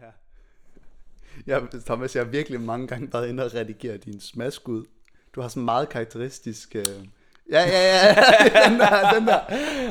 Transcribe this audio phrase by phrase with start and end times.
[0.00, 0.10] Ja.
[1.46, 4.84] Ja, Thomas, jeg har virkelig mange gange været inde og redigere din smask ud.
[5.34, 6.76] Du har sådan meget karakteristisk...
[6.76, 6.84] Øh...
[7.50, 8.14] Ja, ja, ja,
[8.70, 9.40] den der, den der,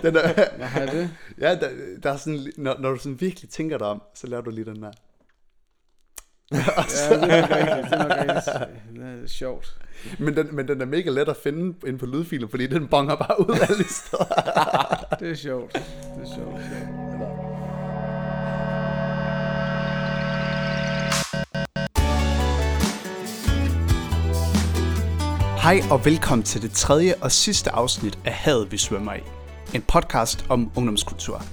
[0.01, 0.55] den der.
[0.57, 1.11] Hvad har jeg det?
[1.39, 1.69] Ja, der,
[2.03, 4.65] der er sådan, når, når du sådan virkelig tænker dig om, så laver du lige
[4.65, 4.91] den der.
[6.51, 7.85] Ja, det er nok rigtigt.
[7.85, 8.95] Det er nok rigtigt.
[8.95, 9.77] Det er sjovt.
[10.19, 13.15] Men den, men den er mega let at finde inde på lydfilen, fordi den bonger
[13.15, 15.15] bare ud alle steder.
[15.19, 15.73] Det er sjovt.
[15.73, 17.08] Det er sjovt.
[25.63, 29.19] Hej og velkommen til det tredje og sidste afsnit af Havet vi svømmer i.
[29.73, 31.43] En podcast om ungdomskultur.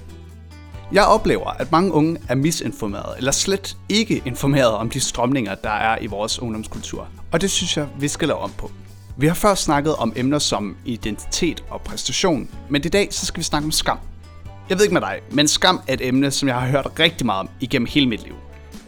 [0.91, 5.69] Jeg oplever, at mange unge er misinformerede eller slet ikke informerede om de strømninger, der
[5.69, 7.07] er i vores ungdomskultur.
[7.31, 8.71] Og det synes jeg, vi skal lave om på.
[9.17, 13.39] Vi har før snakket om emner som identitet og præstation, men i dag så skal
[13.39, 13.99] vi snakke om skam.
[14.69, 17.25] Jeg ved ikke med dig, men skam er et emne, som jeg har hørt rigtig
[17.25, 18.35] meget om igennem hele mit liv.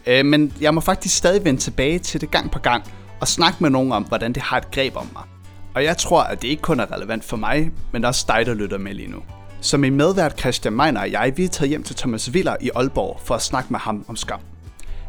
[0.08, 2.84] Øh, men jeg må faktisk stadig vende tilbage til det gang på gang
[3.22, 5.24] og snakke med nogen om, hvordan det har et greb om mig.
[5.76, 8.54] Og jeg tror, at det ikke kun er relevant for mig, men også dig, der
[8.54, 9.20] lytter med lige nu.
[9.62, 12.70] Så min medvært Christian Meiner og jeg, vi er taget hjem til Thomas Viller i
[12.76, 14.40] Aalborg for at snakke med ham om skam.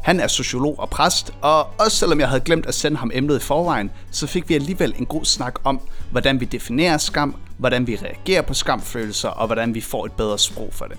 [0.03, 3.37] Han er sociolog og præst, og også selvom jeg havde glemt at sende ham emnet
[3.37, 7.87] i forvejen, så fik vi alligevel en god snak om, hvordan vi definerer skam, hvordan
[7.87, 10.99] vi reagerer på skamfølelser, og hvordan vi får et bedre sprog for det.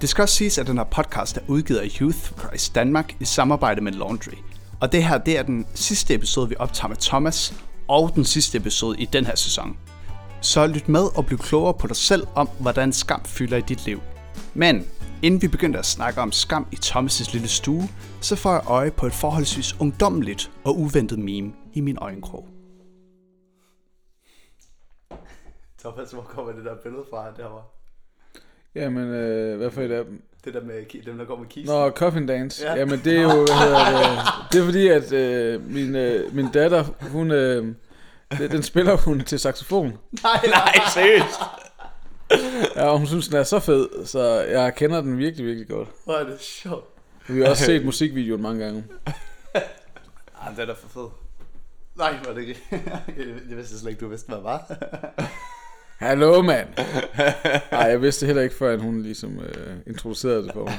[0.00, 3.16] Det skal også siges, at den her podcast er udgivet af Youth for Christ Danmark
[3.20, 4.36] i samarbejde med Laundry.
[4.84, 7.54] Og det her, det er den sidste episode, vi optager med Thomas,
[7.88, 9.78] og den sidste episode i den her sæson.
[10.40, 13.86] Så lyt med og bliv klogere på dig selv om, hvordan skam fylder i dit
[13.86, 14.00] liv.
[14.54, 14.86] Men
[15.22, 17.88] inden vi begynder at snakke om skam i Thomas' lille stue,
[18.20, 22.48] så får jeg øje på et forholdsvis ungdommeligt og uventet meme i min øjenkrog.
[25.78, 27.73] Thomas, hvor kommer det der billede fra derovre?
[28.74, 30.22] Jamen, øh, hvad for et af dem?
[30.44, 31.76] Det der med dem, der går med kisten.
[31.76, 32.64] Nå, Coffin Dance.
[32.64, 32.72] Ja.
[32.72, 32.78] Ja.
[32.78, 34.18] Jamen, det er jo, hvad hedder det,
[34.52, 37.66] det er fordi, at øh, min, øh, min datter, hun, øh,
[38.38, 39.98] den, den spiller hun til saxofon.
[40.22, 41.40] Nej, nej, seriøst.
[42.76, 45.88] Ja, og hun synes, den er så fed, så jeg kender den virkelig, virkelig godt.
[46.04, 46.84] Hvor er det sjovt.
[47.28, 48.84] Vi har også set musikvideoen mange gange.
[50.46, 51.08] Ah, det er da for fed.
[51.96, 52.60] Nej, er det ikke.
[53.48, 54.76] jeg vidste slet ikke, du vidste, hvad det var.
[55.98, 56.68] Hallo, mand.
[57.72, 60.78] Nej, jeg vidste heller ikke, før at hun ligesom øh, introducerede det for mig.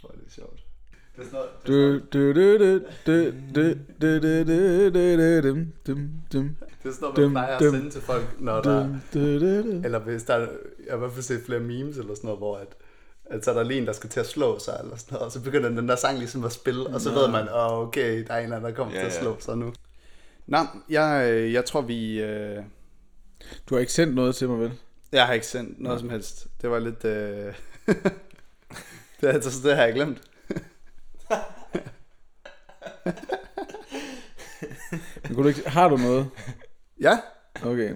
[0.00, 0.60] Hvor er det sjovt.
[1.16, 1.46] Det står,
[6.84, 8.88] det står, man plejer at sende til folk, når der...
[9.84, 10.38] Eller hvis der...
[10.38, 10.48] Jeg
[10.90, 12.68] har i hvert fald set flere memes eller sådan noget, hvor at,
[13.24, 15.26] at så er der lige en, der skal til at slå sig, eller sådan noget,
[15.26, 18.24] og så begynder den der sang ligesom at spille, og så ved man, oh, okay,
[18.26, 19.72] der er en, der kommer til at slå sig nu.
[20.46, 22.20] Nå, jeg, øh, jeg tror vi...
[22.22, 22.62] Øh,
[23.68, 24.72] Du har ikke sendt noget til mig, vel?
[25.12, 26.46] jeg har ikke sendt noget som helst.
[26.62, 27.04] Det var lidt...
[27.04, 27.54] Øh,
[29.20, 30.22] det, altså, det har jeg glemt.
[35.22, 36.30] Men kunne du ikke, har du noget?
[37.00, 37.18] Ja,
[37.62, 37.94] Okay.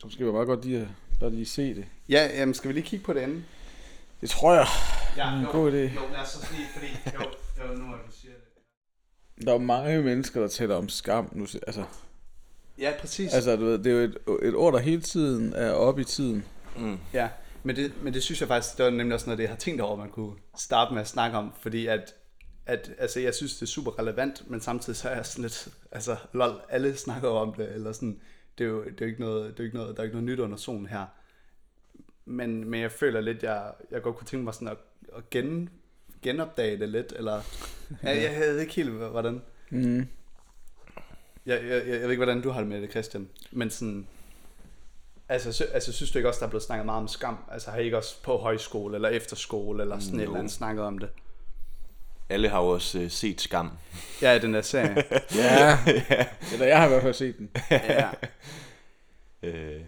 [0.00, 0.88] Så skal vi bare godt lige,
[1.20, 1.84] bare lige se det.
[2.08, 3.44] ja jamen, skal vi lige kigge på det andet?
[4.20, 4.66] Det tror jeg.
[5.16, 5.76] Ja, en god idé.
[5.76, 6.86] Jo, lad os så lige, fordi...
[7.14, 7.20] Jo,
[7.64, 8.21] jo, nu er siger det.
[9.46, 11.46] Der er mange mennesker, der taler om skam nu.
[11.66, 11.84] Altså,
[12.78, 13.34] Ja, præcis.
[13.34, 16.04] altså du ved, det er jo et, et ord, der hele tiden er oppe i
[16.04, 16.44] tiden.
[16.76, 16.98] Mm.
[17.12, 17.28] Ja,
[17.62, 19.56] men det, men det synes jeg faktisk, det var nemlig også noget, det jeg har
[19.56, 22.14] tænkt over, man kunne starte med at snakke om, fordi at,
[22.66, 25.68] at altså, jeg synes, det er super relevant, men samtidig så er jeg sådan lidt,
[25.92, 28.20] altså, lol, alle snakker jo om det, eller sådan,
[28.58, 30.04] det er jo, det er jo ikke noget, det er jo ikke noget, der er
[30.04, 31.06] ikke noget nyt under solen her.
[32.24, 34.76] Men, men jeg føler lidt, jeg, jeg godt kunne tænke mig sådan at,
[35.16, 35.68] at gen,
[36.22, 37.40] genopdage det lidt, eller,
[38.02, 39.98] jeg, jeg ved ikke helt, hvordan, Mm.
[41.46, 44.06] jeg, jeg, jeg, jeg ved ikke, hvordan du har det med det, Christian, men sådan...
[45.28, 47.36] Altså, sy, altså, synes du ikke også, der er blevet snakket meget om skam?
[47.52, 50.28] Altså, har I ikke også på højskole eller efterskole eller sådan et Jo.
[50.28, 51.08] eller andet snakket om det?
[52.28, 53.70] Alle har jo også øh, set Skam.
[54.22, 55.04] Ja, den der serie.
[55.34, 55.78] Ja,
[56.52, 57.50] eller jeg har i hvert fald set den.
[57.70, 58.10] ja.
[59.42, 59.80] Øh,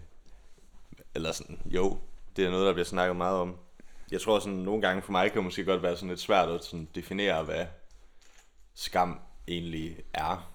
[1.15, 1.97] eller sådan, jo,
[2.35, 3.55] det er noget, der bliver snakket meget om.
[4.11, 6.49] Jeg tror sådan, nogle gange for mig kan det måske godt være sådan lidt svært
[6.49, 7.65] at sådan definere, hvad
[8.75, 10.51] skam egentlig er.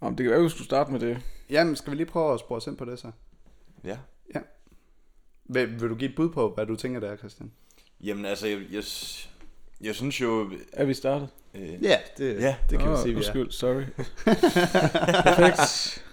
[0.00, 1.18] Om det kan være, at vi skulle starte med det.
[1.50, 3.10] Jamen, skal vi lige prøve at spore os ind på det så?
[3.84, 3.98] Ja.
[5.44, 7.52] Vil, vil du give et bud på, hvad du tænker der, Christian?
[8.00, 8.82] Jamen altså, jeg, jeg,
[9.80, 10.50] jeg synes jo...
[10.72, 11.28] Er vi startet?
[11.54, 12.56] Øh, Ja, det, Ja.
[12.70, 13.16] det kan vi sige, vi er.
[13.16, 13.82] Undskyld, sorry.
[15.36, 16.04] Perfekt.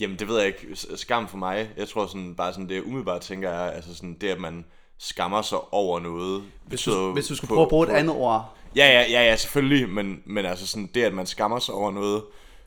[0.00, 0.76] Jamen, det ved jeg ikke.
[0.76, 4.14] Skam for mig, jeg tror sådan, bare sådan, det jeg umiddelbart tænker er, altså sådan,
[4.14, 4.64] det at man
[4.98, 6.42] skammer sig over noget.
[6.66, 8.54] Hvis du, hvis du skulle på- prøve at bruge et på- andet ord.
[8.76, 11.90] Ja, ja, ja, ja, selvfølgelig, men, men altså sådan, det at man skammer sig over
[11.90, 12.22] noget,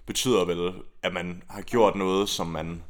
[0.05, 0.73] betyder vel,
[1.03, 2.83] at man har gjort noget, som man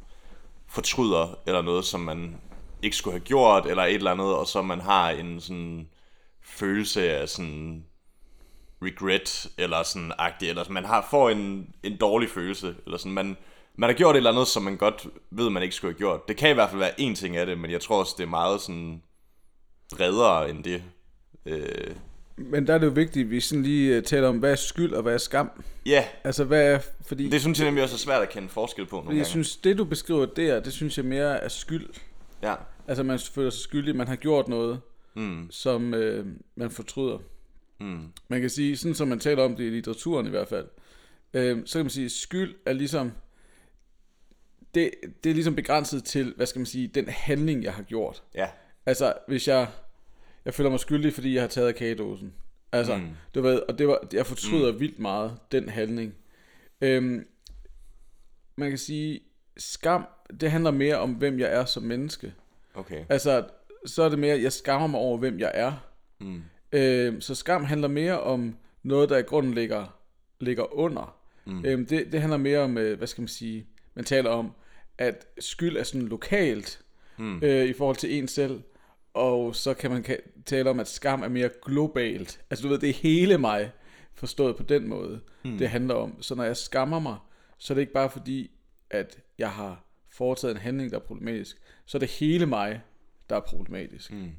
[0.68, 2.36] fortryder, eller noget, som man
[2.82, 5.88] ikke skulle have gjort, eller et eller andet, og så man har en sådan
[6.44, 7.84] følelse af sådan
[8.82, 13.36] regret, eller sådan agtig, eller man har, får en, en dårlig følelse, eller sådan, man,
[13.76, 16.28] man har gjort et eller andet, som man godt ved, man ikke skulle have gjort.
[16.28, 18.24] Det kan i hvert fald være en ting af det, men jeg tror også, det
[18.24, 19.02] er meget sådan
[19.96, 20.82] bredere end det.
[21.46, 21.96] Øh,
[22.36, 24.56] Men der er det jo vigtigt, at vi sådan lige øh, taler om, hvad er
[24.56, 25.50] skyld og hvad er skam.
[25.86, 28.86] ja, Altså, hvad er, fordi, det synes jeg nemlig også er svært at kende forskel
[28.86, 29.30] på nogle fordi jeg gange.
[29.30, 31.86] synes, det du beskriver der, det synes jeg mere er skyld.
[32.42, 32.54] Ja.
[32.88, 34.80] Altså, man føler sig skyldig, man har gjort noget,
[35.14, 37.18] Mm, som øh, man fortryder.
[37.80, 40.66] mm, Man kan sige, sådan som man taler om det i litteraturen i hvert fald,
[41.34, 43.12] øh, så kan man sige, skyld er ligesom,
[44.74, 44.90] det,
[45.24, 48.22] det er ligesom begrænset til, hvad skal man sige, den handling, jeg har gjort.
[48.34, 48.46] ja.
[48.86, 49.66] Altså, hvis jeg,
[50.44, 52.34] jeg føler mig skyldig, fordi jeg har taget kagedosen.
[52.72, 53.02] Altså, mm.
[53.02, 53.10] Mm.
[53.34, 54.80] du ved, og det var, jeg fortryder mm.
[54.80, 56.14] vildt meget, den handling.
[56.80, 57.26] Øhm,
[58.56, 59.20] man kan sige,
[59.56, 60.06] skam,
[60.40, 62.34] det handler mere om, hvem jeg er som menneske.
[62.74, 63.04] Okay.
[63.08, 63.44] Altså,
[63.86, 65.72] så er det mere, jeg skammer mig over, hvem jeg er.
[66.20, 66.42] Mm,
[66.72, 69.98] Øhm, så skam handler mere om noget, der i grunden ligger,
[70.40, 71.16] ligger under.
[71.44, 71.64] Mm.
[71.64, 74.52] Øhm, det, det handler mere om, øh, hvad skal man sige, man taler om,
[74.98, 76.80] at skyld er sådan lokalt
[77.18, 77.40] mm.
[77.42, 78.60] øh, i forhold til en selv,
[79.14, 80.04] og så kan man
[80.46, 82.40] tale om, at skam er mere globalt.
[82.50, 83.70] Altså du ved, det er hele mig,
[84.14, 85.58] forstået på den måde, mm.
[85.58, 86.22] det handler om.
[86.22, 87.16] Så når jeg skammer mig,
[87.58, 88.50] så er det ikke bare fordi,
[88.90, 91.56] at jeg har foretaget en handling, der er problematisk,
[91.86, 92.80] så er det hele mig,
[93.30, 94.12] der er problematisk.
[94.12, 94.30] mm,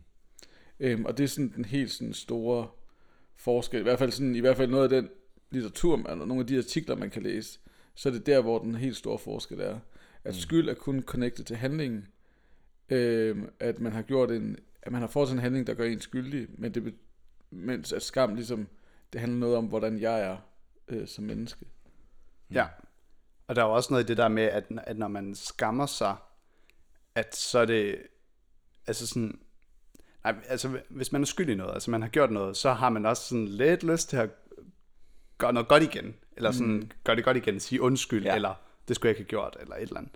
[0.80, 2.68] Øhm, og det er sådan den helt sådan store
[3.36, 3.80] forskel.
[3.80, 5.10] I hvert fald, sådan, I hvert fald noget af den
[5.52, 7.60] litteratur, man- eller nogle af de artikler, man kan læse,
[7.96, 9.80] så er det der, hvor den helt store forskel er.
[10.24, 12.08] At skyld er kun connected til handlingen.
[12.94, 16.02] Øhm, at man har gjort en, at man har foretaget en handling, der gør en
[16.02, 16.96] skyldig, men det,
[17.50, 18.68] mens at skam ligesom,
[19.14, 20.38] det handler noget om, hvordan jeg er
[20.88, 21.66] øh, som menneske.
[22.52, 22.68] Ja.
[23.48, 25.86] Og der er jo også noget i det der med, at, at når man skammer
[25.86, 26.16] sig,
[27.16, 27.98] at så er det,
[28.88, 29.40] altså sådan,
[30.24, 32.90] nej, altså hvis man er skyld i noget, altså man har gjort noget, så har
[32.90, 34.30] man også sådan lidt lyst til at
[35.38, 36.90] gøre noget godt igen, eller sådan mm.
[37.04, 38.24] gøre det godt igen, sige undskyld.
[38.24, 38.36] Ja.
[38.36, 38.54] eller
[38.88, 40.14] det skulle jeg ikke have gjort, eller et eller andet.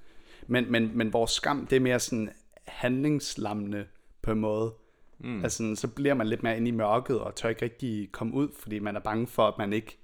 [0.48, 2.30] Men, men, men vores skam, det er mere sådan
[2.68, 3.86] handlingslammende
[4.22, 4.74] på en måde.
[5.19, 5.44] Mm.
[5.44, 8.50] Altså så bliver man lidt mere inde i mørket, og tør ikke rigtig komme ud,
[8.60, 9.98] fordi man er bange for, at man ikke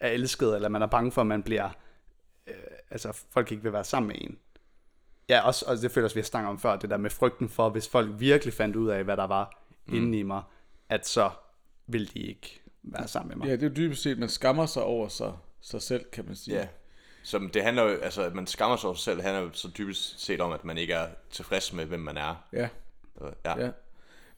[0.00, 1.70] er elsket, eller man er bange for, at man bliver,
[2.46, 2.54] øh,
[2.90, 4.38] altså folk ikke vil være sammen med en.
[5.28, 7.48] Ja, også, og det føler også, vi har snakket om før, det der med frygten
[7.48, 9.94] for, hvis folk virkelig fandt ud af, hvad der var mm.
[9.94, 10.42] inde i mig,
[10.88, 11.30] at så
[11.86, 13.46] vil de ikke være sammen med mig.
[13.46, 16.36] Ja, det er jo dybest set, man skammer sig over sig, sig selv, kan man
[16.36, 16.56] sige.
[16.56, 16.68] ja.
[17.22, 19.68] Som det handler jo, altså at man skammer sig over sig selv, handler jo så
[19.78, 22.44] dybest set om, at man ikke er tilfreds med, hvem man er.
[22.52, 22.68] ja.
[23.14, 23.60] Og- Ja.
[23.64, 23.70] Ja.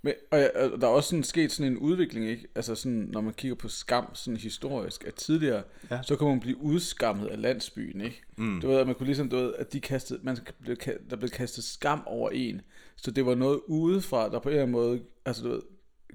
[0.03, 2.47] Men, og, ja, og der er også sådan sket sådan en udvikling, ikke?
[2.55, 6.03] Altså sådan, når man kigger på skam sådan historisk, at tidligere, Ja.
[6.03, 8.23] så kunne man blive udskammet af landsbyen, ikke?
[8.37, 8.61] Mm.
[8.61, 10.77] Du ved, at man kunne ligesom, du ved, at de kastede, man blev,
[11.11, 12.61] der blev kastet skam over en.
[12.97, 15.63] Så det var noget udefra, der på en eller anden måde, altså du ved,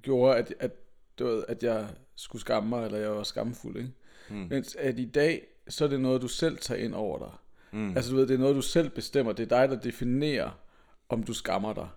[0.02, 0.72] gjorde, at, at,
[1.20, 3.90] du ved, at jeg skulle skamme mig, eller jeg var skamfuld, ikke?
[4.30, 4.48] Mm.
[4.50, 7.32] Mens at i dag, så er det noget, du selv tager ind over dig.
[7.72, 7.96] Mm.
[7.96, 9.34] Altså du ved, det er noget, du selv bestemmer.
[9.34, 10.60] Det er dig, der definerer,
[11.10, 11.88] om du skammer dig.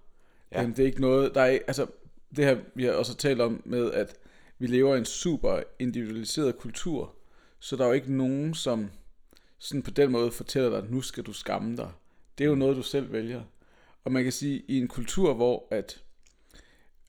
[0.52, 0.62] Ja.
[0.62, 0.68] Ja.
[0.68, 1.86] det er ikke noget, der er, altså
[2.36, 4.16] det her, vi har også talt om med, at
[4.58, 7.14] vi lever i en super individualiseret kultur,
[7.58, 8.90] så der er jo ikke nogen, som
[9.58, 11.90] sådan på den måde fortæller dig, at nu skal du skamme dig.
[12.38, 13.42] Det er jo noget, du selv vælger.
[14.04, 16.02] Og man kan sige, i en kultur, hvor at,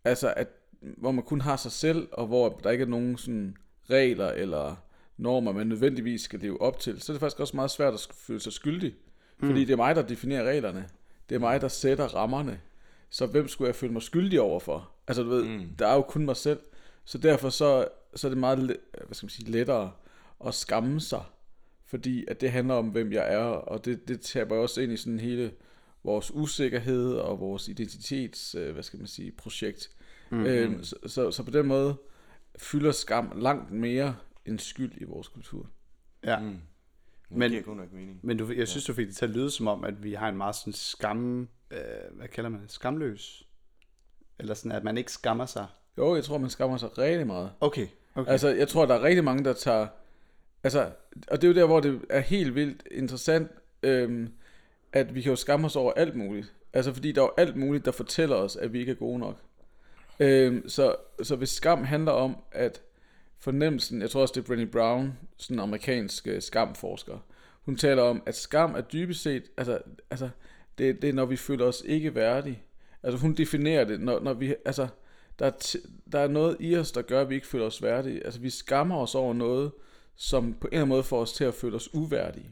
[0.04, 0.48] altså at,
[0.82, 3.58] hvor man kun har sig selv, og hvor der ikke er nogen sådan
[3.89, 4.75] regler eller
[5.20, 8.08] normer, man nødvendigvis skal leve op til, så er det faktisk også meget svært at
[8.14, 8.96] føle sig skyldig.
[9.40, 10.90] Fordi det er mig, der definerer reglerne.
[11.30, 12.60] Det er mig, der sætter rammerne.
[13.10, 14.92] Så hvem skulle jeg føle mig skyldig overfor?
[15.08, 15.70] Altså du ved, mm.
[15.80, 16.60] der er jo kun mig selv.
[17.06, 18.78] Så derfor så, så er det meget hvad
[19.12, 19.92] skal man sige, lettere
[20.46, 21.24] at skamme sig.
[21.86, 23.44] Fordi at det handler om, hvem jeg er.
[23.44, 25.52] Og det, det taber også ind i sådan hele
[26.04, 29.90] vores usikkerhed og vores identitets, øh, hvad skal man sige, projekt.
[30.30, 30.46] Mm-hmm.
[30.46, 31.96] Øhm, så, så, så på den måde
[32.58, 34.16] fylder skam langt mere
[34.50, 35.68] end skyld i vores kultur.
[36.24, 36.39] Ja.
[36.39, 36.46] Mm.
[36.46, 36.62] Men-
[37.39, 38.20] Men, det giver nok mening.
[38.24, 40.29] Men du, jeg synes, du fik det til at lyde som om, at vi har
[40.29, 41.77] en meget sådan skam, øh,
[42.12, 43.44] hvad kalder man det, skamløs?
[44.39, 45.65] Eller sådan, at man ikke skammer sig.
[45.98, 47.51] Jo, jeg tror, man skammer sig rigtig meget.
[47.60, 48.32] Okay, okay.
[48.32, 49.88] Altså, jeg tror, der er rigtig mange, der tager...
[50.63, 50.91] Altså,
[51.27, 53.51] og det er jo der, hvor det er helt vildt interessant,
[53.84, 54.34] øhm,
[54.94, 56.53] at vi kan jo skamme os over alt muligt.
[56.74, 59.20] Altså, fordi der er jo alt muligt, der fortæller os, at vi ikke er gode
[59.20, 59.38] nok.
[60.20, 62.82] Øhm, så, så hvis skam handler om, at
[63.39, 67.17] fornemmelsen, jeg tror også, det er Brené Brown, sådan en amerikansk øh, skamforsker,
[67.62, 69.79] hun taler om, at skam er dybest set, altså,
[70.10, 70.29] altså
[70.77, 72.62] det, det er, når vi føler os ikke værdige.
[73.03, 74.88] Altså, hun definerer det, når, når vi, altså,
[75.39, 75.75] der er,
[76.12, 78.25] der er noget i os, der gør, at vi ikke føler os værdige.
[78.25, 79.72] Altså, vi skammer os over noget,
[80.15, 82.51] som på en eller anden måde får os til at føle os uværdige.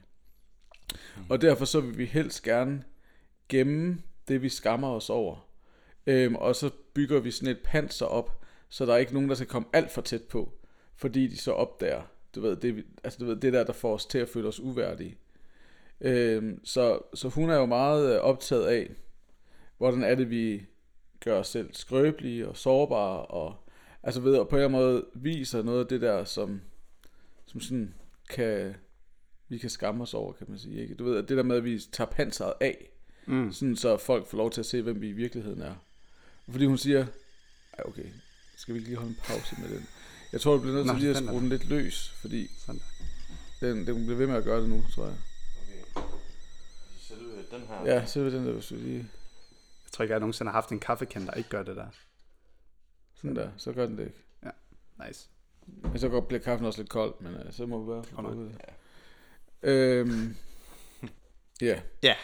[1.30, 2.84] Og derfor så vil vi helst gerne
[3.50, 5.48] gemme det, vi skammer os over.
[6.08, 9.36] Øhm, og så bygger vi sådan et panser op, så der er ikke nogen, der
[9.36, 10.57] skal komme alt for tæt på,
[10.98, 12.02] fordi de så opdager,
[12.36, 14.60] du ved, det, altså, du ved, det der, der får os til at føle os
[14.60, 15.18] uværdige.
[16.02, 18.90] Øhm, så, så hun er jo meget øh, optaget af,
[19.78, 20.66] hvordan er det, vi
[21.24, 23.56] gør os selv skrøbelige og sårbare, og
[24.04, 26.62] altså ved, og på en eller anden måde viser noget af det der, som,
[27.46, 27.94] som sådan
[28.30, 28.76] kan,
[29.50, 30.82] vi kan skamme os over, kan man sige.
[30.82, 30.96] Ikke?
[30.96, 32.90] Du ved, at det der med, at vi tager panseret af,
[33.30, 33.52] Mm.
[33.52, 35.76] sådan så folk får lov til at se, hvem vi i virkeligheden er.
[36.50, 37.06] Fordi hun siger,
[37.78, 38.06] ej okay,
[38.58, 39.88] skal vi ikke lige holde en pause med den?
[40.32, 42.82] Jeg tror, du bliver nødt Nå, til lige at skrue den lidt løs, fordi Sådan
[43.62, 45.16] den, den bliver ved med at gøre det nu, tror jeg.
[45.96, 46.02] Okay.
[47.00, 47.86] Selve den her.
[47.86, 48.98] Ja, så vil den der, hvis du lige...
[49.86, 51.88] Jeg tror ikke, jeg nogensinde har haft en kaffekande, der ikke gør det der.
[53.16, 54.24] Sådan der, så gør den det ikke.
[55.08, 55.30] Nice.
[55.82, 58.36] Men så godt bliver kaffen også lidt kold, men uh, så må vi være Godt
[58.38, 58.52] nok.
[58.54, 58.72] for
[59.64, 60.36] Øhm,
[61.62, 61.82] ja.
[62.04, 62.16] Ja.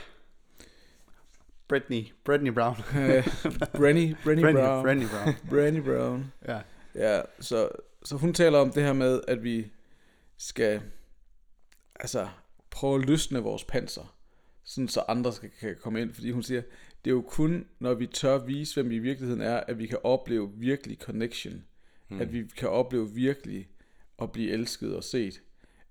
[1.68, 2.04] Britney.
[2.24, 2.76] Britney Brown.
[2.76, 4.84] Brenny, Brenny Britney, Brown.
[4.84, 5.36] Britney Brown.
[5.50, 6.34] Brenny Brown.
[6.48, 6.62] Ja.
[6.96, 7.70] Ja, så,
[8.06, 9.72] så hun taler om det her med, at vi
[10.38, 10.82] skal
[11.96, 12.28] altså
[12.70, 14.16] prøve at løsne vores panser,
[14.64, 16.62] sådan så andre skal, kan komme ind, fordi hun siger,
[17.06, 19.88] det er jo kun, når vi tør vise, hvem vi i virkeligheden er, at vi
[19.88, 21.64] kan opleve virkelig connection,
[22.10, 22.22] mm.
[22.22, 23.70] at vi kan opleve virkelig
[24.22, 25.42] at blive elsket og set.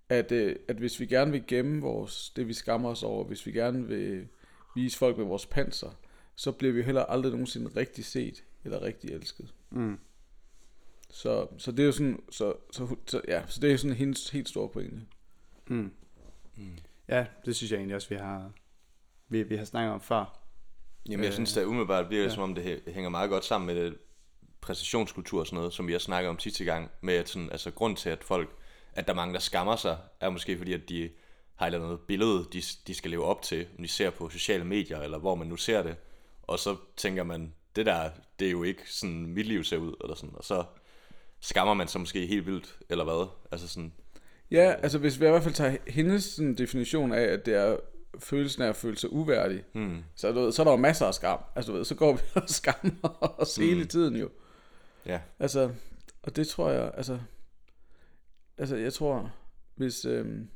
[0.08, 3.46] At, øh, at hvis vi gerne vil gemme vores, det vi skammer os over, hvis
[3.46, 4.28] vi gerne vil
[4.76, 5.90] vise folk med vores panser,
[6.34, 9.54] så bliver vi heller aldrig nogensinde rigtig set eller rigtig elsket.
[9.70, 9.98] Mm.
[11.12, 14.30] Så, så det er jo sådan, så, så, så, ja, så det er sådan hendes
[14.30, 15.00] helt store pointe.
[15.66, 15.92] Mm.
[17.08, 18.50] Ja, det synes jeg egentlig også, vi har,
[19.28, 20.38] vi, vi har snakket om før.
[21.08, 22.34] Jamen jeg Øh, synes, det umiddelbart bliver det, ja.
[22.34, 23.98] som om det hæ- hænger meget godt sammen med det
[24.60, 27.70] præstationskultur og sådan noget, som vi har snakket om sidste gang, med at sådan, altså
[27.70, 28.50] grund til, at folk,
[28.92, 31.10] at der er mange, der skammer sig, er måske fordi, at de
[31.54, 34.28] har et eller andet billede, de, de skal leve op til, om de ser på
[34.28, 35.96] sociale medier, eller hvor man nu ser det,
[36.42, 39.94] og så tænker man, det der, det er jo ikke sådan, mit liv ser ud,
[40.02, 40.64] eller sådan, og så
[41.42, 43.92] skammer man sig måske helt vildt, eller hvad, altså sådan,
[44.50, 47.76] Ja, altså hvis vi i hvert fald tager hendes sådan, definition af, at det er
[48.18, 51.06] følelsen af at føle sig uværdig, hmm, så, du ved, så er der jo masser
[51.06, 51.38] af skam.
[51.56, 53.64] Altså du ved, så går vi og skammer os mm.
[53.64, 54.28] hele tiden jo.
[55.06, 55.70] ja, Altså,
[56.22, 57.18] og det tror jeg, altså,
[58.58, 59.32] altså jeg tror,
[59.74, 60.48] hvis øhm,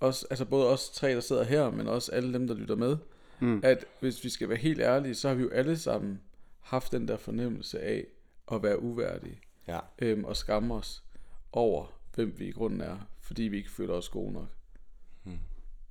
[0.00, 2.96] os, altså både os tre, der sidder her, men også alle dem, der lytter med,
[3.42, 3.60] Mm.
[3.64, 6.20] at hvis vi skal være helt ærlige, så har vi jo alle sammen
[6.60, 8.04] haft den der fornemmelse af
[8.52, 9.40] at være uværdige.
[9.74, 11.04] Ja, øhm, og skamme os
[11.52, 14.48] over, hvem vi i grunden er, fordi vi ikke føler os gode nok.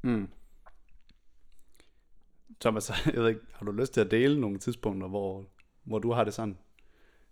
[0.01, 0.29] Mm.
[2.59, 5.45] Thomas, jeg ved ikke, har du lyst til at dele nogle tidspunkter, hvor,
[5.83, 6.57] hvor du har det sådan?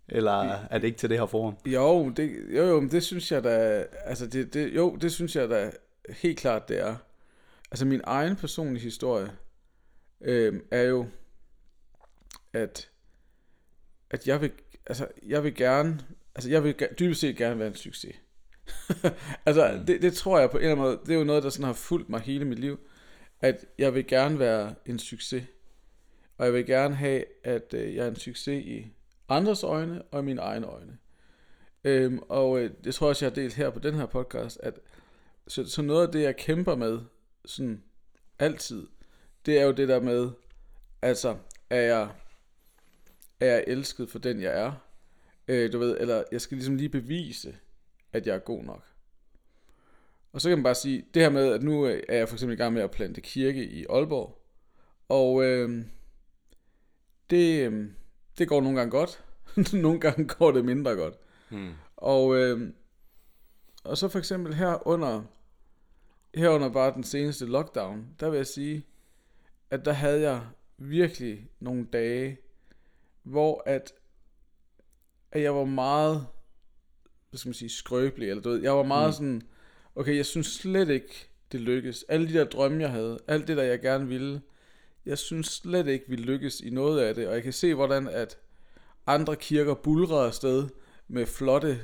[0.10, 1.58] Eller er det ikke til det her forum?
[1.66, 5.36] Jo, det, jo, jo, men det synes jeg da, altså det, det, jo, det synes
[5.36, 5.72] jeg da
[6.10, 6.96] helt klart, det er.
[7.72, 9.32] Altså min egen personlige historie
[10.22, 11.08] øhm, er jo,
[12.54, 12.92] at,
[14.10, 14.52] at jeg vil,
[14.86, 16.00] altså jeg vil gerne,
[16.38, 18.16] altså jeg vil dybest set gerne være en succes.
[19.46, 21.50] altså det, det tror jeg på en eller anden måde, det er jo noget, der
[21.50, 22.80] sådan har fulgt mig hele mit liv,
[23.42, 25.44] at jeg vil gerne være en succes.
[26.38, 28.94] Og jeg vil gerne have, at øh, jeg er en succes i
[29.30, 30.98] andres øjne og i mine egne øjne.
[31.84, 34.60] Øhm, og øh, det tror jeg også, jeg har delt her på den her podcast,
[34.64, 34.80] at
[35.48, 37.00] så, så noget af det, jeg kæmper med,
[37.46, 37.84] sådan
[38.40, 38.88] altid,
[39.46, 40.30] det er jo det der med,
[41.02, 41.38] altså,
[41.70, 42.10] er jeg,
[43.40, 44.87] er jeg elsket for den, jeg er?
[45.48, 47.58] Øh, du ved, eller jeg skal ligesom lige bevise,
[48.14, 48.84] at jeg er god nok.
[50.34, 52.36] Og så kan man bare sige, det her med, at nu øh, er jeg for
[52.36, 54.42] eksempel i gang med at plante kirke i Aalborg,
[55.10, 55.86] og øh,
[57.30, 57.90] det, øh,
[58.38, 59.24] det går nogle gange godt,
[59.84, 61.14] nogle gange går det mindre godt.
[61.50, 62.74] hmm, Og, øh,
[63.84, 65.24] og så for eksempel her under,
[66.36, 68.86] her under bare den seneste lockdown, der vil jeg sige,
[69.70, 70.42] at der havde jeg
[70.78, 72.38] virkelig nogle dage,
[73.24, 73.94] hvor at,
[75.32, 76.28] at jeg var meget,
[77.30, 79.14] hvad skal man sige, skrøbelig, eller du ved, jeg var meget mm.
[79.14, 79.42] sådan,
[79.96, 82.06] okay, jeg synes slet ikke, det lykkes.
[82.10, 84.42] Alle de der drømme, jeg havde, alt det der, jeg gerne ville,
[85.06, 88.08] jeg synes slet ikke, vi lykkes i noget af det, og jeg kan se, hvordan
[88.08, 88.38] at
[89.08, 90.68] andre kirker bulrer afsted
[91.08, 91.80] med flotte,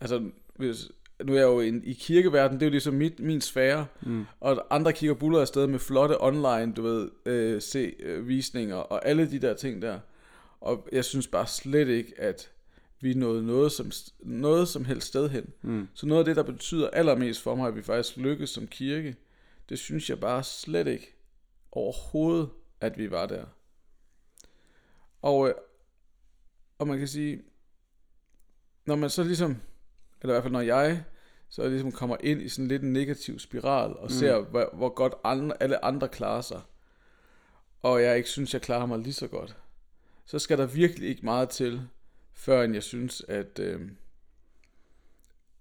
[0.00, 0.90] altså hvis,
[1.24, 4.24] nu er jeg jo en, i kirkeverdenen, det er jo ligesom mit, min sfære, mm.
[4.40, 9.08] og andre kirker bulrer afsted med flotte online, du ved, øh, se øh, visninger og
[9.08, 9.98] alle de der ting der.
[10.60, 12.50] Og jeg synes bare slet ikke, at
[13.00, 15.52] vi nåede noget som, noget som helst sted hen.
[15.62, 15.88] Mm.
[15.94, 19.16] Så noget af det, der betyder allermest for mig, at vi faktisk lykkes som kirke,
[19.68, 21.14] det synes jeg bare slet ikke
[21.72, 23.44] overhovedet, at vi var der.
[25.22, 25.54] Og, øh,
[26.78, 27.42] og man kan sige,
[28.86, 29.56] når man så ligesom,
[30.20, 31.04] eller i hvert fald når jeg,
[31.48, 34.10] så ligesom kommer ind i sådan lidt en negativ spiral, og mm.
[34.10, 36.60] ser, hvor, hvor godt andre, alle andre klarer sig,
[37.82, 39.56] og jeg ikke synes, jeg klarer mig lige så godt,
[40.26, 41.88] så skal der virkelig ikke meget til,
[42.40, 43.80] før jeg synes, at, øh,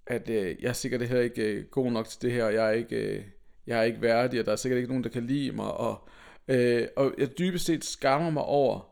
[0.07, 2.67] at øh, jeg er sikkert heller ikke øh, god nok til det her, og jeg
[2.67, 3.24] er ikke, øh,
[3.67, 6.07] jeg er ikke værdig, og der er sikkert ikke nogen, der kan lide mig, og,
[6.48, 8.89] øh, og jeg dybest set skammer mig over,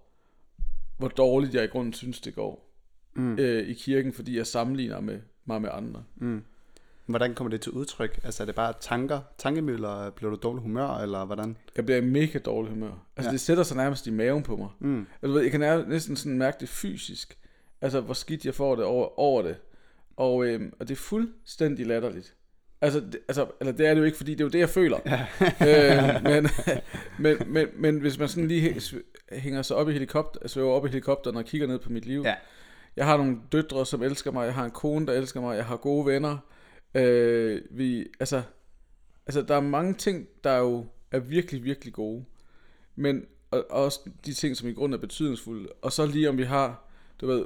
[0.97, 2.73] hvor dårligt jeg i grunden synes, det går
[3.15, 3.39] mm.
[3.39, 6.03] øh, i kirken, fordi jeg sammenligner med, mig med andre.
[6.15, 6.43] Mm.
[7.05, 8.19] Hvordan kommer det til udtryk?
[8.23, 11.57] Altså er det bare tanker, tankemøller, bliver du dårlig humør, eller hvordan?
[11.75, 12.91] Jeg bliver i mega dårlig humør.
[13.17, 13.31] Altså ja.
[13.31, 14.69] det sætter sig nærmest i maven på mig.
[14.79, 15.05] Mm.
[15.21, 17.37] Altså, jeg kan næsten sådan mærke det fysisk.
[17.81, 19.57] Altså hvor skidt jeg får det over, over det.
[20.17, 22.35] Og, øhm, og det er fuldstændig latterligt.
[22.81, 24.69] Altså, det, altså, eller det er det jo ikke, fordi det er jo det, jeg
[24.69, 24.99] føler.
[25.05, 25.25] Ja.
[26.17, 26.47] øh, men,
[27.23, 28.81] men, men, men hvis man sådan lige
[29.31, 32.21] hænger sig op i helikopter, svæver op i helikopteren og kigger ned på mit liv.
[32.25, 32.35] Ja.
[32.95, 34.45] Jeg har nogle døtre, som elsker mig.
[34.45, 35.57] Jeg har en kone, der elsker mig.
[35.57, 36.37] Jeg har gode venner.
[36.95, 38.41] Øh, vi, altså,
[39.25, 42.25] altså, der er mange ting, der jo er virkelig, virkelig gode.
[42.95, 45.69] Men og, og også de ting, som i grunden er betydningsfulde.
[45.81, 46.89] Og så lige om vi har,
[47.21, 47.45] du ved,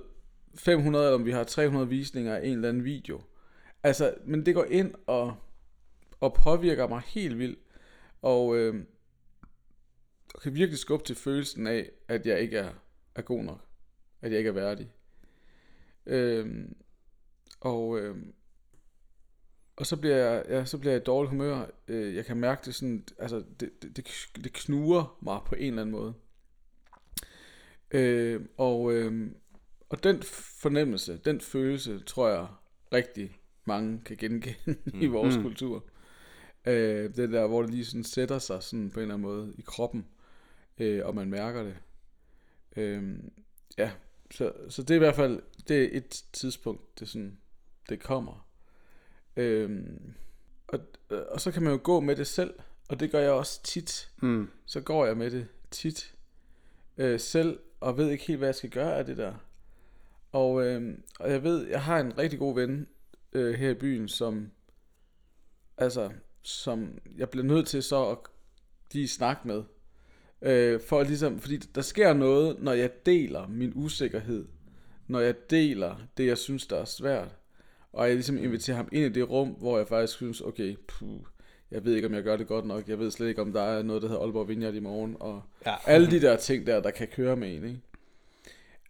[0.56, 3.22] 500 eller om vi har 300 visninger af en eller anden video.
[3.84, 5.36] Altså, men det går ind og,
[6.20, 7.60] og påvirker mig helt vildt.
[8.22, 8.84] Og øh,
[10.44, 12.74] kan virkelig skubbe til følelsen af, at jeg ikke er,
[13.16, 13.62] er god nok.
[14.22, 14.94] At jeg ikke er værdig.
[16.06, 16.66] Øh,
[17.60, 18.16] og, øh,
[19.76, 21.66] og så bliver jeg, ja, så bliver jeg i dårlig humør.
[21.88, 24.06] Øh, jeg kan mærke det sådan, altså det, det,
[24.44, 26.14] det, knuger mig på en eller anden måde.
[27.92, 29.32] Øh, og, øh,
[29.92, 30.24] og den
[30.62, 32.48] fornemmelse, den følelse, tror jeg
[32.94, 35.02] rigtig mange kan genkende mm.
[35.04, 35.44] i vores mm.
[35.44, 35.86] kultur.
[36.66, 39.54] Øh, det der, hvor det lige sådan sætter sig sådan på en eller anden måde
[39.58, 40.08] i kroppen,
[40.78, 41.78] øh, og man mærker det.
[42.76, 43.20] Øh,
[43.78, 43.92] ja,
[44.32, 47.38] så, så det er i hvert fald det er et tidspunkt, det, sådan,
[47.90, 48.48] det kommer.
[49.36, 50.14] Øhm,
[50.68, 50.80] og,
[51.10, 52.54] og så kan man jo gå med det selv,
[52.90, 54.12] og det gør jeg også tit.
[54.22, 54.50] Mm.
[54.66, 56.16] Så går jeg med det tit
[56.98, 59.34] øh, selv, og ved ikke helt, hvad jeg skal gøre af det der.
[60.32, 62.88] Og, øh, og jeg ved, jeg har en rigtig god ven
[63.34, 64.52] øh, her i byen, som
[65.78, 66.10] altså,
[66.42, 68.18] som jeg bliver nødt til så at
[68.94, 69.64] lige snakke med.
[70.42, 74.46] Øh, for ligesom, fordi der sker noget, når jeg deler min usikkerhed.
[75.08, 77.36] Når jeg deler det, jeg synes, der er svært.
[77.94, 81.20] Og jeg ligesom inviterer ham ind i det rum, hvor jeg faktisk synes, okay, puh,
[81.72, 82.88] jeg ved ikke, om jeg gør det godt nok.
[82.88, 85.18] Jeg ved slet ikke, om der er noget, der hedder Aalborg Vineyard i morgen.
[85.20, 85.76] Og ja.
[85.86, 87.82] alle de der ting der, der kan køre med en, ikke?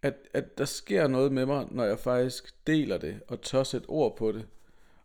[0.02, 3.86] At, at der sker noget med mig, når jeg faktisk deler det, og tør sætte
[3.86, 4.46] ord på det.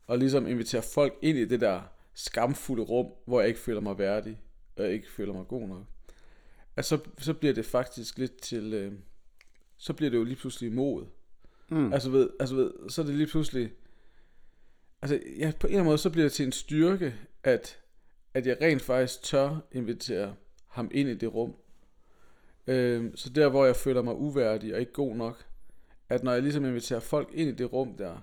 [0.08, 1.82] Og ligesom inviterer folk ind i det der
[2.14, 4.40] skamfulde rum, hvor jeg ikke føler mig værdig,
[4.76, 5.84] og ikke føler mig god nok.
[6.76, 8.74] At så, så bliver det faktisk lidt til...
[8.74, 8.94] Øh,
[9.78, 11.06] så bliver det jo lige pludselig mod.
[11.70, 11.94] Mm.
[11.94, 13.72] Altså, ved, altså ved, så er det lige pludselig
[15.02, 17.80] altså, ja, på en eller anden måde, så bliver det til en styrke, at,
[18.34, 20.36] at jeg rent faktisk tør invitere
[20.68, 21.56] ham ind i det rum.
[22.68, 25.46] Øh, så der, hvor jeg føler mig uværdig og ikke god nok,
[26.10, 28.18] at når jeg ligesom inviterer folk ind i det rum der,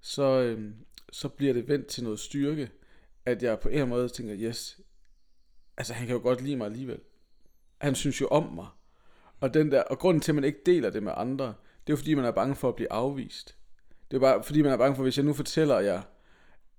[0.00, 0.70] så, øh,
[1.12, 2.70] så bliver det vendt til noget styrke,
[3.26, 4.80] at jeg på en eller anden måde tænker, yes,
[5.76, 7.00] altså han kan jo godt lide mig alligevel.
[7.78, 8.66] Han synes jo om mig.
[9.40, 11.52] Og, den der, og grunden til, at man ikke deler det med andre, det
[11.86, 13.56] er jo fordi, man er bange for at blive afvist.
[14.10, 16.02] Det er bare fordi, man er bange for, hvis jeg nu fortæller jer,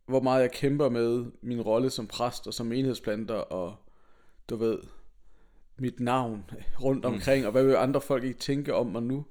[0.06, 3.76] hvor meget jeg kæmper med min rolle som præst og som enhedsplanter, og
[4.50, 4.80] du ved,
[5.82, 6.50] mit navn
[6.82, 7.14] rundt mm.
[7.14, 7.46] omkring, mm.
[7.46, 9.26] og hvad vil andre folk ikke tænke om mig nu?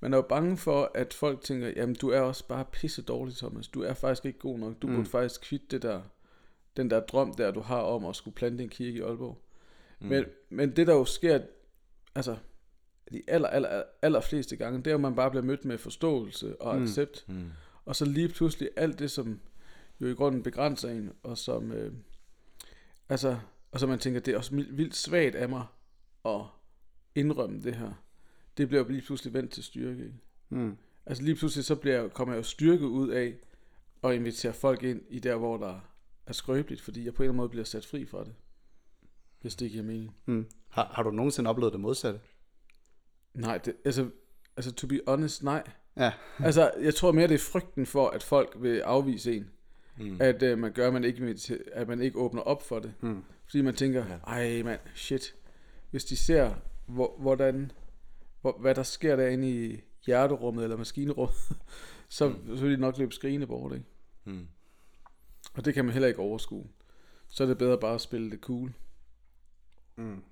[0.00, 3.36] Man er jo bange for, at folk tænker, jamen du er også bare pisse dårlig,
[3.36, 3.68] Thomas.
[3.68, 4.82] Du er faktisk ikke god nok.
[4.82, 4.94] Du mm.
[4.94, 6.02] burde faktisk kvitte det der,
[6.76, 9.44] den der drøm der, du har om at skulle plante en kirke i Aalborg.
[10.00, 10.06] Mm.
[10.06, 11.40] Men, men det der jo sker,
[12.14, 12.36] altså
[13.12, 16.60] de aller, aller, aller fleste gange, det er, at man bare bliver mødt med forståelse
[16.60, 16.82] og mm.
[16.82, 17.24] accept.
[17.28, 17.50] Mm.
[17.84, 19.40] Og så lige pludselig alt det, som
[20.00, 21.92] jo i grunden begrænser en, og som, øh,
[23.08, 23.36] altså,
[23.72, 25.64] og så man tænker, det er også vildt svagt af mig
[26.24, 26.40] at
[27.14, 27.92] indrømme det her.
[28.56, 30.04] Det bliver jo lige pludselig vendt til styrke.
[30.04, 30.18] Ikke?
[30.48, 30.76] Mm.
[31.06, 33.34] Altså lige pludselig så bliver, kommer jeg jo styrke ud af
[34.04, 35.80] at invitere folk ind i der, hvor der
[36.26, 38.34] er skrøbeligt, fordi jeg på en eller anden måde bliver sat fri fra det.
[39.40, 40.16] Hvis det giver mening.
[40.26, 40.46] Mm.
[40.68, 42.20] Har, har du nogensinde oplevet det modsatte?
[43.34, 44.10] Nej, det, altså,
[44.56, 45.62] altså to be honest, nej.
[45.96, 46.12] Ja.
[46.38, 49.50] altså, jeg tror mere, det er frygten for, at folk vil afvise en.
[49.98, 50.16] Mm.
[50.20, 51.36] At uh, man gør, at man, ikke,
[51.72, 52.94] at man ikke åbner op for det.
[53.00, 53.24] Mm.
[53.46, 54.16] Fordi man tænker, ja.
[54.26, 55.34] ej mand, shit.
[55.94, 56.54] Hvis de ser,
[56.86, 57.72] hvor, hvordan,
[58.40, 61.36] hvor, hvad der sker derinde i hjerterummet eller maskinerummet,
[62.08, 62.56] så, mm.
[62.56, 63.84] så vil de nok løbe skrigende bort, ikke?
[64.24, 64.48] Mm.
[65.54, 66.66] Og det kan man heller ikke overskue.
[67.28, 68.72] Så er det bedre bare at spille det cool.
[69.96, 70.22] Mm.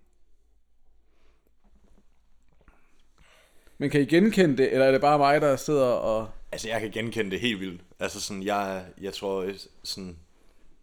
[3.78, 6.30] Men kan I genkende det, eller er det bare mig, der sidder og...
[6.52, 7.82] Altså, jeg kan genkende det helt vildt.
[7.98, 9.52] Altså, sådan, jeg, jeg tror,
[9.84, 10.18] sådan,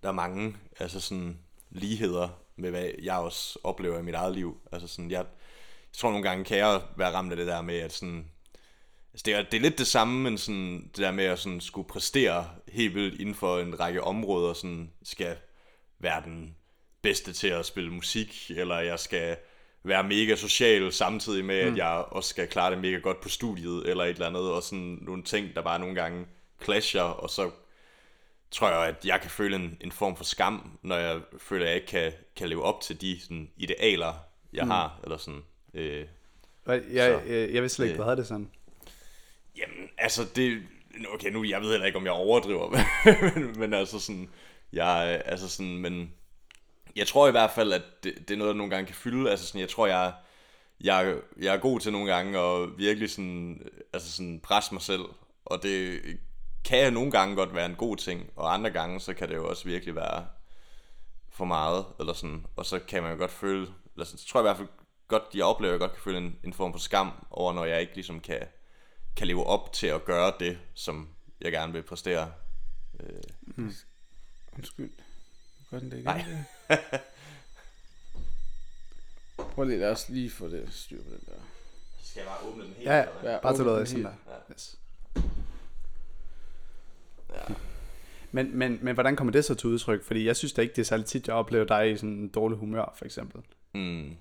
[0.03, 1.39] der er mange altså sådan,
[1.69, 4.57] ligheder med, hvad jeg også oplever i mit eget liv.
[4.71, 7.79] Altså, sådan, jeg, jeg tror nogle gange kan jeg være ramt af det der med,
[7.79, 8.25] at sådan,
[9.13, 11.61] altså det, er, det er lidt det samme, men sådan, det der med at sådan
[11.61, 15.37] skulle præstere helt vildt inden for en række områder, sådan skal
[15.99, 16.55] være den
[17.01, 19.37] bedste til at spille musik, eller jeg skal
[19.83, 21.71] være mega social samtidig med, mm.
[21.71, 24.63] at jeg også skal klare det mega godt på studiet, eller et eller andet, og
[24.63, 26.25] sådan nogle ting, der bare nogle gange
[26.63, 27.51] clasher, og så
[28.51, 31.69] tror jeg, at jeg kan føle en, en form for skam, når jeg føler, at
[31.69, 34.13] jeg ikke kan, kan leve op til de sådan, idealer,
[34.53, 34.71] jeg mm.
[34.71, 35.41] har, eller sådan.
[35.73, 36.05] Øh,
[36.67, 38.49] jeg, jeg, jeg, jeg vidste slet ikke, du havde det sådan.
[39.57, 40.61] Jamen, altså det...
[41.13, 42.69] Okay, nu, jeg ved heller ikke, om jeg overdriver,
[43.35, 44.29] men, men altså sådan...
[44.73, 46.13] Jeg, altså sådan, men...
[46.95, 49.31] Jeg tror i hvert fald, at det, det er noget, der nogle gange kan fylde.
[49.31, 50.13] Altså sådan, jeg tror, jeg,
[50.81, 53.61] jeg, jeg er god til nogle gange at virkelig sådan,
[53.93, 55.01] altså sådan presse mig selv.
[55.45, 56.01] Og det
[56.69, 59.49] kan nogle gange godt være en god ting, og andre gange, så kan det jo
[59.49, 60.27] også virkelig være
[61.29, 64.39] for meget, eller sådan, og så kan man jo godt føle, eller sådan, så tror
[64.39, 64.67] jeg i hvert fald
[65.07, 67.65] godt, jeg oplever, at jeg godt kan føle en, en form for skam over, når
[67.65, 68.47] jeg ikke ligesom kan,
[69.15, 71.09] kan leve op til at gøre det, som
[71.41, 72.31] jeg gerne vil præstere.
[72.99, 73.21] Øh.
[73.41, 73.73] Mm.
[74.57, 74.91] Undskyld.
[75.71, 76.05] Gør den det igen?
[76.05, 76.25] Nej.
[79.55, 81.33] Prøv lige, lad os lige få det styr på den der.
[82.03, 82.89] Skal jeg bare åbne den helt?
[82.89, 84.13] Ja, ja bare til noget sådan der.
[84.27, 84.53] Ja.
[84.53, 84.79] Yes.
[87.33, 87.53] Ja.
[88.31, 90.03] Men, men, men hvordan kommer det så til udtryk?
[90.03, 92.29] Fordi jeg synes da ikke, det er særlig tit, jeg oplever dig i sådan en
[92.29, 93.41] dårlig humør, for eksempel.
[93.73, 94.15] Mm.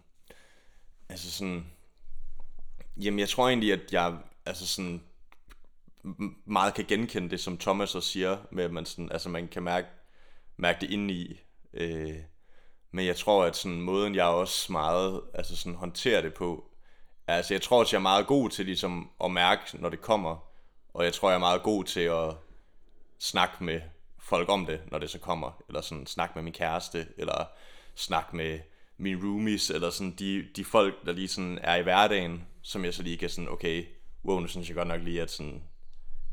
[1.09, 1.67] Altså sådan...
[3.01, 4.17] Jamen, jeg tror egentlig, at jeg
[4.47, 5.03] altså sådan
[6.45, 9.63] meget kan genkende det, som Thomas også siger, med at man, sådan, altså man kan
[9.63, 9.89] mærke,
[10.57, 11.41] mærke det indeni.
[11.75, 12.17] Øh,
[12.91, 16.71] men jeg tror, at sådan måden, jeg også meget altså sådan håndterer det på,
[17.27, 20.37] altså jeg tror også, jeg er meget god til ligesom at mærke, når det kommer.
[20.95, 22.35] Og jeg tror, jeg er meget god til at
[23.19, 23.81] snakke med
[24.19, 25.63] folk om det, når det så kommer.
[25.69, 27.45] Eller sådan snakke med min kæreste, eller
[27.95, 28.61] snakke med
[28.97, 32.95] mine roomies, eller sådan de, de folk, der lige sådan er i hverdagen, som jeg
[32.95, 33.87] så lige kan sådan, okay,
[34.25, 35.63] wow, nu synes jeg godt nok lige, at sådan,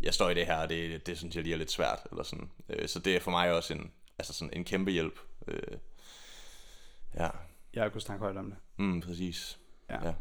[0.01, 2.23] jeg står i det her, og det, det synes jeg lige er lidt svært, eller
[2.23, 2.51] sådan.
[2.69, 5.19] Øh, så det er for mig også en, altså sådan en kæmpe hjælp.
[5.47, 5.77] Øh,
[7.15, 7.29] ja,
[7.73, 8.57] Jeg kunne snakke højt om det.
[8.77, 9.59] mm, præcis.
[9.89, 10.07] Ja.
[10.07, 10.13] Ja.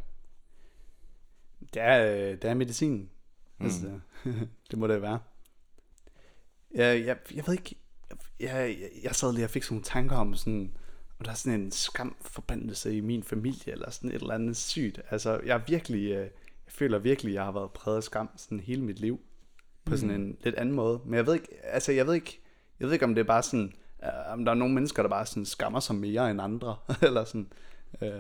[1.74, 3.11] Det er, øh, det er medicin.
[3.59, 3.64] Mm.
[3.64, 4.00] Altså,
[4.70, 5.20] det må det være.
[6.74, 7.76] Jeg, jeg, jeg ved ikke,
[8.40, 10.70] jeg, jeg, jeg sad lige og fik sådan nogle tanker om sådan,
[11.18, 15.00] og der er sådan en skamforbandelse i min familie, eller sådan et eller andet sygt.
[15.10, 16.28] Altså, jeg er virkelig, øh, jeg
[16.68, 19.20] føler virkelig, jeg har været præget af skam sådan hele mit liv,
[19.84, 21.00] på sådan en lidt anden måde.
[21.04, 22.40] Men jeg ved ikke, altså jeg ved ikke,
[22.80, 23.72] jeg ved ikke om det er bare sådan,
[24.04, 27.24] øh, om der er nogle mennesker, der bare sådan skammer sig mere end andre, eller
[27.24, 27.48] sådan.
[28.02, 28.10] Øh,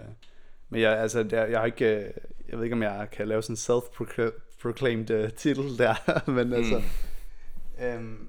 [0.68, 2.10] men jeg, altså, der, jeg har ikke, øh,
[2.48, 5.94] jeg ved ikke, om jeg kan lave sådan en self-proclaimed uh, titel der,
[6.30, 6.82] men altså,
[7.82, 8.28] øhm,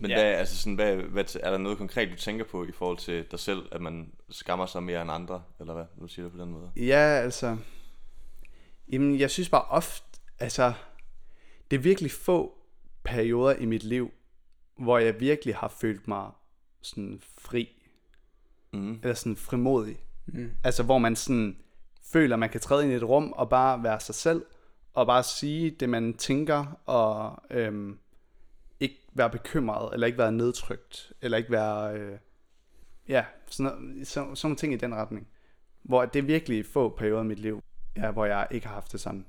[0.00, 0.16] Men Ja.
[0.16, 3.24] hvad, altså sådan, hvad, hvad, er der noget konkret, du tænker på i forhold til
[3.30, 6.38] dig selv, at man skammer sig mere end andre, eller hvad, nu siger du på
[6.38, 6.70] den måde?
[6.76, 7.56] Ja, altså...
[8.92, 10.20] Jamen, jeg synes bare ofte...
[10.38, 10.72] Altså,
[11.70, 12.54] det er virkelig få
[13.04, 14.10] perioder i mit liv,
[14.78, 16.30] hvor jeg virkelig har følt mig
[16.82, 17.68] sådan fri.
[18.72, 18.92] Mm.
[19.02, 19.96] Eller sådan frimodig.
[20.26, 20.50] Mm.
[20.64, 21.56] Altså, hvor man sådan
[22.12, 24.44] føler, man kan træde ind i et rum og bare være sig selv.
[24.94, 27.98] Og bare sige det, man tænker, og øhm,
[29.12, 31.98] være bekymret, eller ikke være nedtrykt, eller ikke være...
[31.98, 32.18] Øh,
[33.08, 35.28] ja, sådan, noget, så, sådan nogle ting i den retning.
[35.82, 37.62] Hvor det er virkelig få perioder i mit liv,
[37.96, 39.26] ja, hvor jeg ikke har haft det sådan.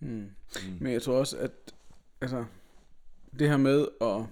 [0.00, 0.08] Mm.
[0.08, 0.30] Mm.
[0.80, 1.50] Men jeg tror også, at
[2.20, 2.44] altså,
[3.38, 4.24] det her med, at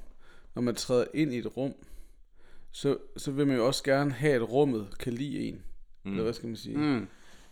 [0.55, 1.75] når man træder ind i et rum,
[2.71, 5.63] så, så vil man jo også gerne have, at rummet kan lide en.
[6.05, 6.11] Mm.
[6.11, 6.79] Eller hvad skal man sige?
[6.79, 7.09] Mm.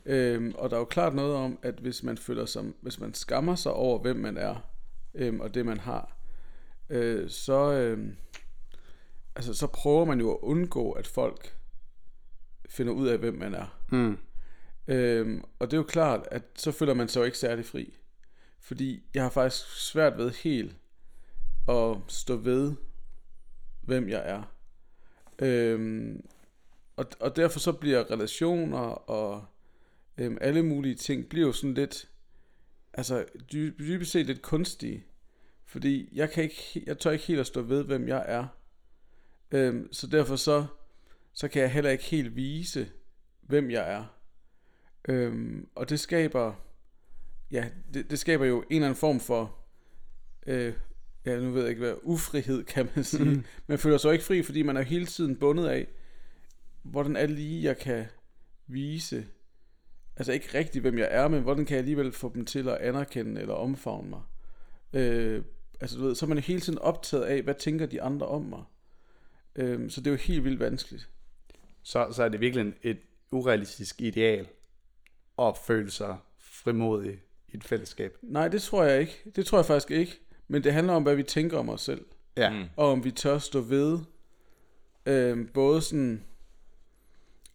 [0.06, 3.14] Øhm, og der er jo klart noget om, at hvis man føler sig, hvis man
[3.14, 4.56] skammer sig over, hvem man er,
[5.14, 6.16] øhm, og det man har,
[6.90, 8.16] øh, så, øhm,
[9.36, 11.56] altså, så prøver man jo at undgå, at folk
[12.68, 13.78] finder ud af, hvem man er.
[13.92, 14.18] Mm.
[14.88, 17.96] Øhm, og det er jo klart, at så føler man sig jo ikke særlig fri.
[18.60, 20.76] Fordi jeg har faktisk svært ved helt
[21.68, 22.72] at stå ved,
[23.82, 24.42] hvem jeg er.
[25.38, 26.26] Øhm,
[26.96, 28.78] og, og derfor så bliver relationer
[29.10, 29.44] og
[30.18, 32.08] øhm, alle mulige ting, bliver jo sådan lidt,
[32.92, 35.04] altså dy- dybest set lidt kunstige.
[35.74, 38.46] Fordi jeg, kan ikke, jeg tør ikke helt at stå ved, hvem jeg er.
[39.50, 40.66] Øhm, så derfor så,
[41.32, 42.90] så kan jeg heller ikke helt vise,
[43.40, 44.04] hvem jeg er.
[45.08, 46.54] Øhm, og det skaber,
[47.50, 49.58] ja, det, det skaber jo en eller anden form for,
[50.46, 50.74] øh,
[51.26, 53.24] ja, nu ved jeg ikke hvad, ufrihed kan man sige.
[53.24, 53.44] Mm.
[53.66, 55.88] Man føler sig ikke fri, fordi man er hele tiden bundet af,
[56.82, 58.06] hvordan er det lige, jeg kan
[58.66, 59.26] vise,
[60.16, 62.76] altså ikke rigtigt, hvem jeg er, men hvordan kan jeg alligevel få dem til at
[62.76, 64.20] anerkende eller omfavne mig.
[64.92, 65.42] Øh,
[65.80, 68.42] altså du ved, så er man hele tiden optaget af, hvad tænker de andre om
[68.42, 68.62] mig.
[69.56, 71.08] Øh, så det er jo helt vildt vanskeligt.
[71.82, 72.98] Så, så er det virkelig en- et
[73.30, 74.46] urealistisk ideal
[75.38, 78.16] at føle sig frimodig i et fællesskab.
[78.22, 79.22] Nej, det tror jeg ikke.
[79.36, 80.20] Det tror jeg faktisk ikke.
[80.48, 82.04] Men det handler om, hvad vi tænker om os selv.
[82.36, 82.50] Ja.
[82.50, 82.64] Mm.
[82.76, 83.98] Og om vi tør stå ved,
[85.06, 86.24] øh, både sådan,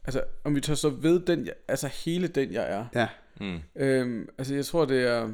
[0.03, 2.85] altså om vi tør stå ved den, jeg, altså hele den jeg er.
[2.95, 3.07] Ja.
[3.41, 3.59] Mm.
[3.75, 5.33] Øhm, altså jeg tror det er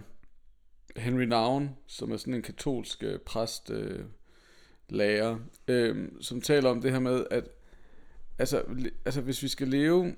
[0.98, 4.06] Henry Nouwen, som er sådan en katolsk øh, præst, øh,
[4.90, 7.44] lærer, øh, som taler om det her med, at
[8.40, 8.64] altså,
[9.06, 10.16] altså hvis vi skal leve,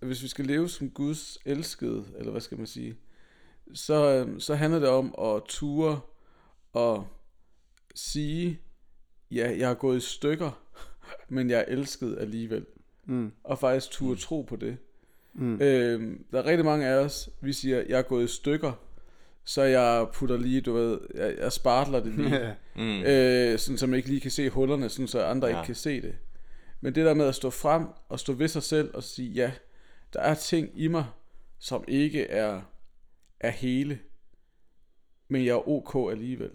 [0.00, 2.96] hvis vi skal leve som Guds elskede, eller hvad skal man sige,
[3.74, 6.00] så, øh, så handler det om at ture
[6.72, 7.06] og
[7.94, 8.60] sige,
[9.30, 10.64] ja, jeg har gået i stykker,
[11.28, 12.66] men jeg er elsket alligevel.
[13.04, 13.32] Mm.
[13.44, 14.76] Og faktisk ture tro på det.
[15.34, 15.54] Mm.
[15.54, 18.72] Øh, der er rigtig mange af os, vi siger, jeg er gået i stykker,
[19.44, 22.56] så jeg putter lige, du ved, jeg, jeg spartler det lige.
[22.76, 23.02] Mm.
[23.02, 25.54] øh, sådan så man ikke lige kan se hullerne, sådan så andre ja.
[25.54, 25.60] Ja.
[25.60, 26.14] ikke kan se det.
[26.80, 29.52] Men det der med at stå frem og stå ved sig selv og sige, ja,
[30.12, 31.06] der er ting i mig,
[31.58, 32.60] som ikke er,
[33.40, 33.98] er hele,
[35.28, 36.50] men jeg er ok alligevel.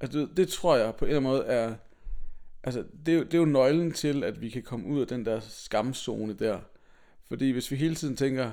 [0.00, 1.74] Altså det, det tror jeg på en eller anden måde er,
[2.64, 5.06] altså det, er jo- det er jo nøglen til, at vi kan komme ud af
[5.06, 6.58] den der skamzone der.
[7.28, 8.52] Fordi hvis vi hele tiden tænker,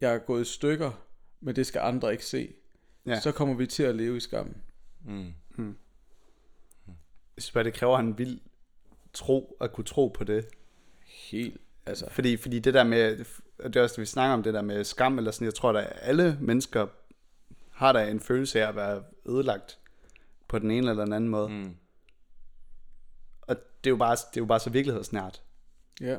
[0.00, 0.90] jeg er gået i stykker,
[1.40, 2.54] men det skal andre ikke se,
[3.06, 3.20] Ja.
[3.20, 4.62] så kommer vi til at leve i skammen.
[5.04, 5.32] Mm.
[7.36, 8.40] Jeg synes bare, det kræver en vild
[9.12, 10.46] tro, at kunne tro på det.
[11.06, 12.10] Helt, altså.
[12.10, 13.24] Fordi, fordi det der med,
[13.58, 15.54] og det er også det, vi snakker om, det der med skam, eller sådan, jeg
[15.54, 16.86] tror, at alle mennesker
[17.70, 19.78] har der en følelse af at være ødelagt
[20.48, 21.48] på den ene eller den anden måde.
[21.48, 21.54] Mm.
[21.54, 21.76] Mm.
[23.40, 25.42] Og det er, jo bare, det er jo bare så virkelighedsnært.
[26.00, 26.18] Ja.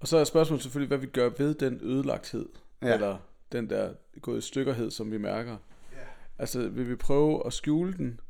[0.00, 2.48] Og så er spørgsmålet selvfølgelig, hvad vi gør ved den ødelagthed,
[2.82, 2.94] ja.
[2.94, 3.18] eller
[3.52, 5.56] den der gået i stykkerhed, som vi mærker.
[5.92, 5.98] Ja.
[6.38, 8.20] Altså, vil vi prøve at skjule den,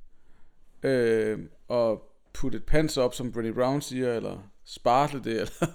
[0.83, 5.67] øh, og putte et panser op, som Brené Brown siger, eller spartle det, eller,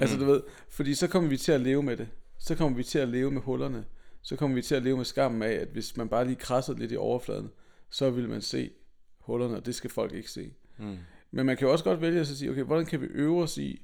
[0.00, 2.08] altså du ved, fordi så kommer vi til at leve med det.
[2.38, 3.84] Så kommer vi til at leve med hullerne.
[4.22, 6.74] Så kommer vi til at leve med skammen af, at hvis man bare lige krasser
[6.74, 7.50] lidt i overfladen,
[7.90, 8.70] så vil man se
[9.18, 10.54] hullerne, og det skal folk ikke se.
[10.78, 10.98] Mm.
[11.30, 13.58] Men man kan jo også godt vælge at sige, okay, hvordan kan vi øve os
[13.58, 13.82] i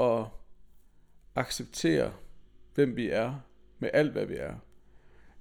[0.00, 0.24] at
[1.34, 2.12] acceptere,
[2.74, 3.40] hvem vi er,
[3.78, 4.54] med alt, hvad vi er.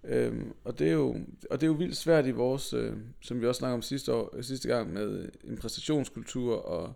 [0.04, 1.16] Øhm, og, det er jo,
[1.50, 4.14] og det er jo vildt svært i vores, øh, som vi også snakkede om sidste,
[4.14, 6.94] år, sidste gang, med en præstationskultur, og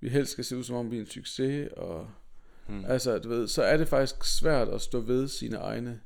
[0.00, 2.08] vi helst skal se ud som om vi er en succes, og
[2.70, 2.84] Mm.
[2.84, 6.00] altså, du ved, så er det faktisk svært at stå ved sine egne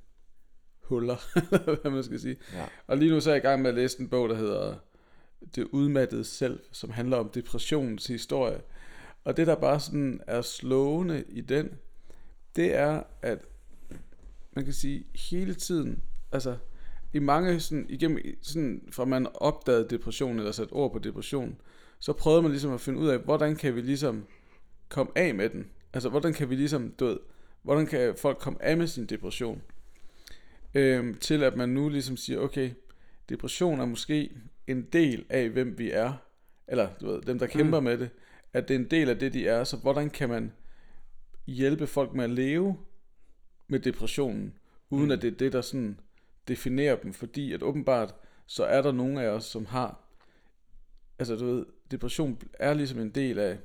[0.80, 1.16] huller,
[1.52, 2.36] eller hvad man skal sige.
[2.52, 2.64] Ja.
[2.86, 4.74] Og lige nu så er jeg i gang med at læse en bog, der hedder
[5.54, 8.60] Det udmattede selv, som handler om depressionens historie.
[9.24, 11.70] Og det, der bare sådan er slående i den,
[12.56, 13.38] det er, at
[14.56, 16.56] man kan sige hele tiden, altså
[17.12, 21.56] i mange sådan, igennem, sådan, fra man opdagede depression, eller sat ord på depression,
[21.98, 24.24] så prøvede man ligesom at finde ud af, hvordan kan vi ligesom
[24.88, 25.66] komme af med den?
[25.92, 27.18] Altså, hvordan kan vi ligesom, du ved,
[27.62, 29.62] hvordan kan folk komme af med sin depression?
[30.74, 32.70] Øhm, til at man nu ligesom siger, okay,
[33.28, 34.30] depression er måske
[34.66, 36.12] en del af, hvem vi er,
[36.68, 37.84] eller du ved, dem der kæmper mm.
[37.84, 38.10] med det,
[38.52, 40.52] at det er en del af det, de er, så hvordan kan man
[41.46, 42.76] hjælpe folk med at leve
[43.68, 44.58] med depressionen,
[44.90, 45.10] uden mm.
[45.10, 46.00] at det er det, der sådan
[46.48, 48.14] definerer dem, fordi at åbenbart,
[48.46, 50.00] så er der nogle af os, som har,
[51.18, 53.58] altså du ved, depression er ligesom en del af,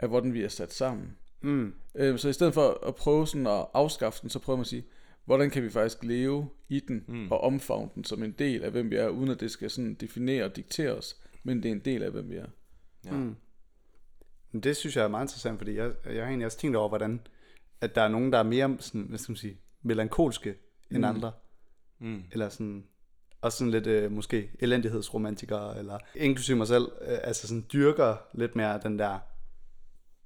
[0.00, 1.16] af hvordan vi er sat sammen.
[1.40, 1.74] Mm.
[1.94, 4.66] Øhm, så i stedet for at prøve sådan at afskaffe den, så prøver man at
[4.66, 4.84] sige,
[5.24, 7.32] hvordan kan vi faktisk leve i den, mm.
[7.32, 9.94] og omfavne den som en del af, hvem vi er, uden at det skal sådan
[9.94, 12.46] definere og diktere os, men det er en del af, hvem vi er.
[13.04, 13.10] Ja.
[13.10, 13.36] Mm.
[14.52, 16.88] Men det synes jeg er meget interessant, fordi jeg, jeg har egentlig også tænkt over,
[16.88, 17.20] hvordan
[17.80, 20.54] at der er nogen, der er mere sådan, hvad skal man sige, melankolske
[20.90, 21.04] end Mm.
[21.04, 21.32] andre.
[21.98, 22.22] Mm.
[22.32, 22.84] Eller sådan,
[23.40, 28.56] også sådan lidt øh, måske elendighedsromantikere, eller inklusive mig selv, øh, altså sådan dyrker lidt
[28.56, 29.18] mere den der,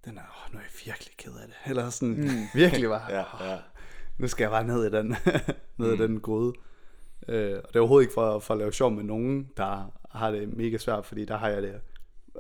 [0.05, 1.57] den der, åh, nu er jeg virkelig ked af det.
[1.71, 2.29] Eller sådan, mm.
[2.61, 3.59] virkelig bare, Ja, ja.
[4.19, 5.17] nu skal jeg bare ned i den,
[5.79, 6.55] ned i den gode.
[7.29, 10.31] Øh, og det er overhovedet ikke for, for at lave sjov med nogen, der har
[10.31, 11.81] det mega svært, fordi der har jeg det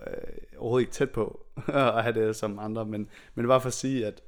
[0.06, 0.12] øh,
[0.56, 3.72] overhovedet ikke tæt på at have det som andre, men, men det bare for at
[3.72, 4.22] sige, at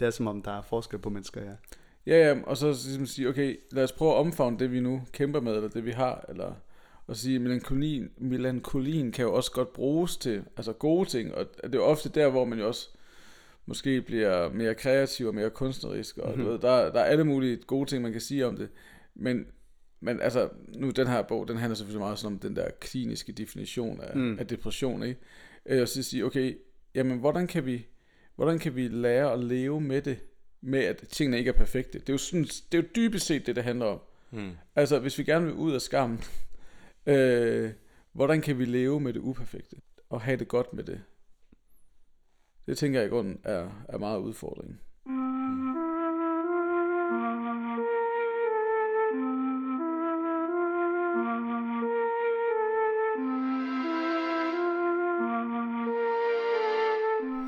[0.00, 1.54] det er som om, der er forskel på mennesker, ja.
[2.06, 5.02] Ja, ja, og så ligesom sige, okay, lad os prøve at omfavne det, vi nu
[5.12, 6.52] kæmper med, eller det, vi har, eller
[7.06, 11.74] og sige, melankolien, melankolien kan jo også godt bruges til altså gode ting, og det
[11.74, 12.88] er jo ofte der, hvor man jo også
[13.66, 16.44] måske bliver mere kreativ og mere kunstnerisk, og mm-hmm.
[16.44, 18.68] du ved, der, der er alle mulige gode ting, man kan sige om det,
[19.14, 19.46] men,
[20.00, 23.32] men altså, nu den her bog, den handler selvfølgelig meget sådan om den der kliniske
[23.32, 24.38] definition af, mm.
[24.38, 25.20] af depression, ikke?
[25.66, 26.58] Øh, Og så sige, okay,
[26.94, 27.86] jamen hvordan kan vi,
[28.38, 30.18] hvordan kan vi lære at leve med det,
[30.60, 31.98] med at tingene ikke er perfekte?
[31.98, 34.00] Det er jo, sådan, det er jo dybest set det, det handler om.
[34.30, 34.50] Mm.
[34.76, 36.20] Altså, hvis vi gerne vil ud af skammen,
[37.06, 37.70] øh,
[38.12, 39.76] hvordan kan vi leve med det uperfekte?
[40.10, 41.02] Og have det godt med det?
[42.66, 44.80] Det tænker jeg i grunden er, er meget udfordringen.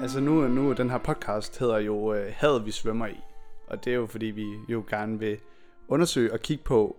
[0.00, 3.20] Altså nu, nu den her podcast hedder jo øh, Havet vi svømmer i.
[3.66, 5.38] Og det er jo fordi vi jo gerne vil
[5.88, 6.96] undersøge og kigge på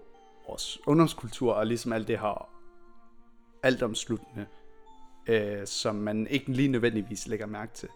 [0.48, 2.50] vores ungdomskultur og ligesom alt det her
[3.64, 4.46] alt omsluttende,
[5.28, 7.90] øh, som man ikke lige nødvendigvis lægger mærke til.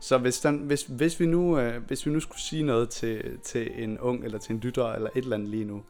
[0.00, 3.38] Så hvis, den, hvis, hvis, vi nu, øh, hvis vi nu skulle sige noget til,
[3.42, 5.82] til en ung eller til en lytter eller et eller andet lige nu,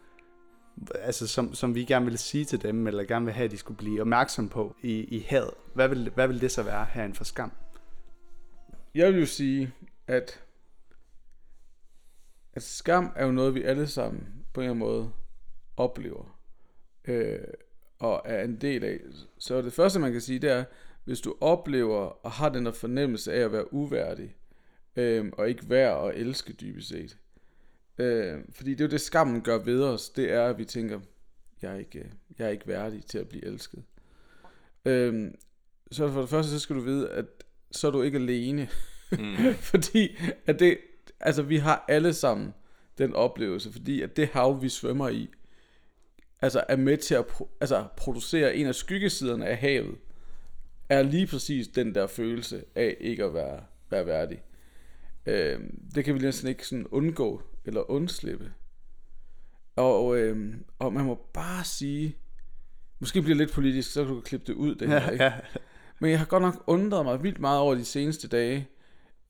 [0.95, 3.57] altså som, som vi gerne vil sige til dem, eller gerne vil have, at de
[3.57, 7.15] skulle blive opmærksom på i, i havet, hvad vil, hvad vil det så være herinde
[7.15, 7.53] for skam?
[8.95, 9.73] Jeg vil jo sige,
[10.07, 10.45] at,
[12.53, 15.13] at skam er jo noget, vi alle sammen på en eller anden måde
[15.77, 16.39] oplever.
[17.05, 17.39] Øh,
[17.99, 19.01] og er en del af.
[19.39, 20.65] Så det første, man kan sige, det er,
[21.05, 24.37] hvis du oplever og har den der fornemmelse af at være uværdig,
[24.97, 27.19] øh, og ikke værd at elske dybest set.
[27.99, 31.01] Øh, fordi det er jo det, skammen gør ved os, det er, at vi tænker,
[31.63, 33.83] jeg er ikke, jeg er ikke værdig til at blive elsket.
[34.85, 35.31] Øh,
[35.91, 37.27] så for det første, så skal du vide, at
[37.73, 38.69] så er du ikke alene.
[39.19, 39.37] Mm.
[39.73, 40.79] fordi at det,
[41.21, 42.55] altså vi har alle sammen
[42.99, 45.31] den oplevelse, fordi at det hav, vi svømmer i,
[46.43, 49.97] altså er med til at pro- altså, producere en af skyggesiderne af havet,
[50.89, 54.43] er lige præcis den der følelse af ikke at være, være værdig.
[55.27, 55.61] Øh,
[55.95, 58.53] det kan vi næsten ikke sådan undgå eller undslippe.
[59.77, 62.17] Og, øh, og man må bare sige,
[62.99, 64.75] måske bliver lidt politisk, så kan du klippe det ud.
[64.75, 65.33] Det her, ikke?
[66.03, 68.69] Men jeg har godt nok undret mig vildt meget over de seneste dage,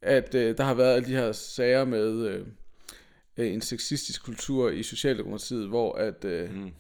[0.03, 2.45] at øh, der har været alle de her sager med
[3.37, 6.71] øh, en sexistisk kultur i Socialdemokratiet, hvor at, øh, mm.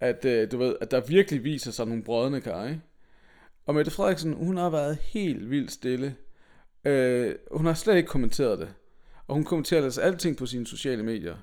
[0.00, 2.80] at øh, du ved, at der virkelig viser sig nogle brødne kar, ikke?
[3.66, 6.16] Og Mette Frederiksen, hun har været helt vildt stille.
[6.84, 8.74] Øh, hun har slet ikke kommenteret det.
[9.26, 11.36] Og hun kommenterer altså alting på sine sociale medier.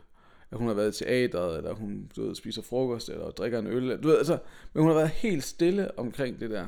[0.52, 3.67] At hun har været i teateret, eller hun du ved, spiser frokost, eller drikker en
[3.67, 3.98] øl.
[4.04, 4.38] Du ved, altså,
[4.74, 6.65] men hun har været helt stille omkring det der.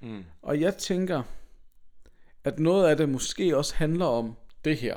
[0.00, 0.24] Mm.
[0.42, 1.22] Og jeg tænker,
[2.44, 4.96] at noget af det måske også handler om det her.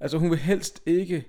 [0.00, 1.24] Altså hun vil helst ikke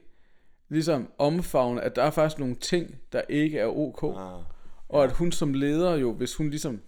[0.69, 4.03] ligesom omfavne, at der er faktisk nogle ting, der ikke er ok.
[4.03, 4.43] Ah,
[4.89, 6.81] og at hun som leder jo, hvis hun ligesom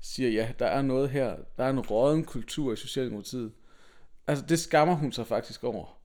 [0.00, 3.52] siger, ja, der er noget her, der er en råden kultur i Socialdemokratiet,
[4.26, 5.98] altså det skammer hun sig faktisk over.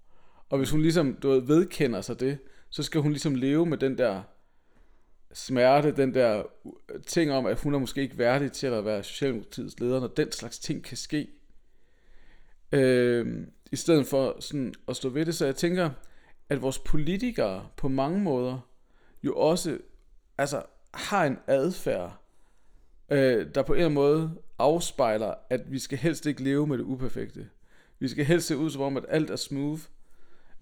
[0.49, 2.37] Og hvis hun ligesom du ved, vedkender sig det,
[2.69, 4.21] så skal hun ligesom leve med den der
[5.33, 9.03] smerte, den der øh, ting om, at hun er måske ikke værdig til at være
[9.03, 11.27] Socialdemokratiets leder, når den slags ting kan ske.
[12.71, 15.89] Øh, I stedet for sådan at stå ved det, så jeg tænker,
[16.49, 18.59] at vores politikere på mange måder
[19.23, 19.77] jo også
[20.37, 22.17] altså, har en adfærd,
[23.09, 26.77] øh, der på en eller anden måde afspejler, at vi skal helst ikke leve med
[26.77, 27.49] det uperfekte.
[27.99, 29.81] Vi skal helst se ud som om, at alt er smooth.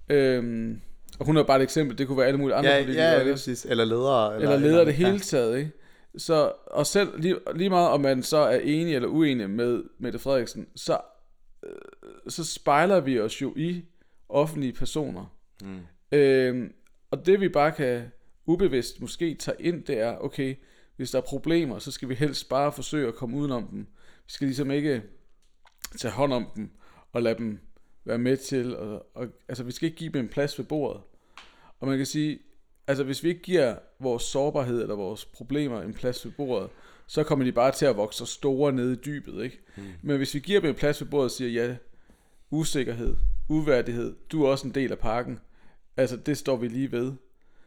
[0.10, 0.75] Øh,
[1.21, 3.05] og hun er bare et eksempel, det kunne være alle mulige andre ja, politikere.
[3.05, 3.65] Ja, ja, præcis.
[3.65, 4.36] Eller ledere.
[4.36, 5.71] Eller, eller ledere det hele taget, ikke?
[6.17, 10.19] Så, og selv lige, lige meget om man så er enig eller uenig med Mette
[10.19, 10.99] Frederiksen, så,
[11.63, 11.71] øh,
[12.27, 13.86] så spejler vi os jo i
[14.29, 15.36] offentlige personer.
[15.62, 15.79] Mm.
[16.17, 16.69] Øh,
[17.12, 18.03] og det vi bare kan
[18.45, 20.55] ubevidst måske tage ind, det er, okay,
[20.95, 23.88] hvis der er problemer, så skal vi helst bare forsøge at komme udenom dem.
[24.25, 25.01] Vi skal ligesom ikke
[25.97, 26.69] tage hånd om dem
[27.12, 27.60] og lade dem
[28.05, 31.01] være med til, og, og, altså vi skal ikke give dem en plads ved bordet.
[31.82, 32.39] Og man kan sige,
[32.88, 36.70] altså hvis vi ikke giver vores sårbarhed eller vores problemer en plads ved bordet,
[37.08, 39.60] så kommer de bare til at vokse store nede i dybet, ikke?
[39.78, 39.84] Mm.
[40.02, 41.76] Men hvis vi giver dem en plads ved bordet og siger, ja,
[42.50, 43.15] usikkerhed,
[43.50, 45.39] uværdighed, du er også en del af pakken,
[45.98, 47.13] altså det står vi lige ved,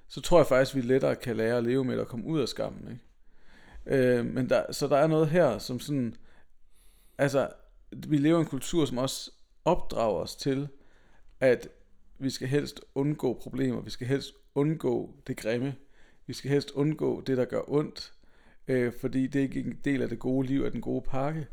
[0.08, 2.48] så tror jeg faktisk, vi lettere kan lære at leve med at komme ud af
[2.48, 3.00] skammen, ikke?
[3.86, 6.16] Øh, men der, så der er noget her, som sådan,
[7.18, 7.48] altså,
[7.90, 9.30] vi lever i en kultur, som også
[9.64, 10.68] opdrager os til,
[11.40, 11.68] at
[12.24, 15.74] vi skal helst undgå problemer, vi skal helst undgå det grimme,
[16.26, 18.12] vi skal helst undgå det, der gør ondt,
[18.68, 21.46] øh, fordi det er ikke en del af det gode liv, af den gode pakke.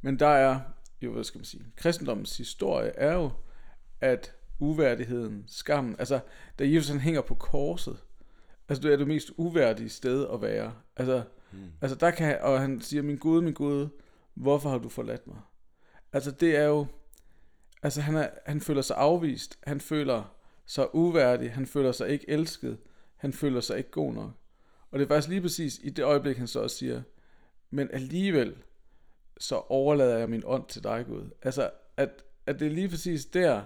[0.00, 0.60] Men der er,
[1.02, 3.30] jo hvad skal man sige, kristendommens historie er jo,
[4.00, 6.20] at uværdigheden, skammen, altså
[6.58, 7.96] da Jesus han hænger på korset,
[8.68, 10.74] altså det er det mest uværdige sted at være.
[10.96, 11.22] Altså,
[11.52, 11.58] mm.
[11.80, 13.88] altså der kan, og han siger, min Gud, min Gud,
[14.34, 15.36] hvorfor har du forladt mig?
[16.12, 16.86] Altså det er jo,
[17.82, 22.30] Altså han, er, han føler sig afvist, han føler sig uværdig, han føler sig ikke
[22.30, 22.78] elsket,
[23.16, 24.30] han føler sig ikke god nok.
[24.90, 27.02] Og det er faktisk lige præcis i det øjeblik, han så også siger,
[27.70, 28.56] men alligevel,
[29.38, 31.30] så overlader jeg min ånd til dig, Gud.
[31.42, 32.10] Altså, at,
[32.46, 33.62] at det er lige præcis der,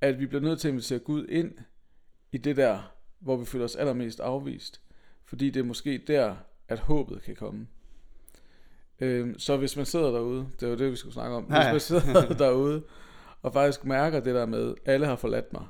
[0.00, 1.52] at vi bliver nødt til at invitere Gud ind
[2.32, 4.80] i det der, hvor vi føler os allermest afvist.
[5.24, 6.36] Fordi det er måske der,
[6.68, 7.66] at håbet kan komme.
[9.00, 11.44] Øhm, så hvis man sidder derude, det er jo det, vi skulle snakke om.
[11.44, 12.82] Hvis man sidder derude
[13.46, 15.66] og faktisk mærker det der med, alle har forladt mig.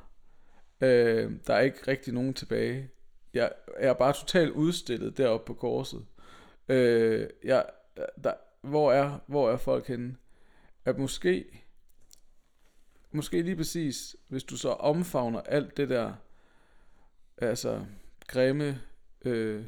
[0.81, 2.91] Øh, der er ikke rigtig nogen tilbage.
[3.35, 6.07] Jeg er bare totalt udstillet deroppe på korset.
[6.69, 7.67] Øh, jeg,
[8.25, 10.17] der, hvor, er, hvor er folk henne?
[10.85, 11.45] At måske
[13.11, 16.13] måske lige præcis, hvis du så omfavner alt det der,
[17.39, 17.85] altså
[18.27, 18.81] grimme,
[19.25, 19.65] øh,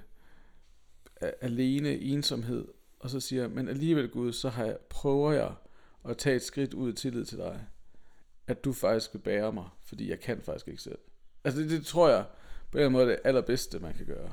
[1.41, 2.69] alene ensomhed,
[3.01, 5.55] og så siger, men alligevel Gud, så har jeg, prøver jeg
[6.05, 7.67] at tage et skridt ud i tillid til dig,
[8.49, 10.99] at du faktisk vil bære mig, fordi jeg kan faktisk ikke selv.
[11.45, 12.25] Altså det, det tror jeg
[12.71, 14.31] på en måde er det allerbedste, man kan gøre.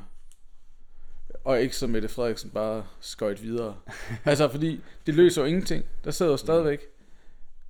[1.43, 3.79] Og ikke som Mette Frederiksen bare skøjt videre.
[4.25, 5.83] altså fordi det løser jo ingenting.
[6.03, 6.79] Der sidder jo stadigvæk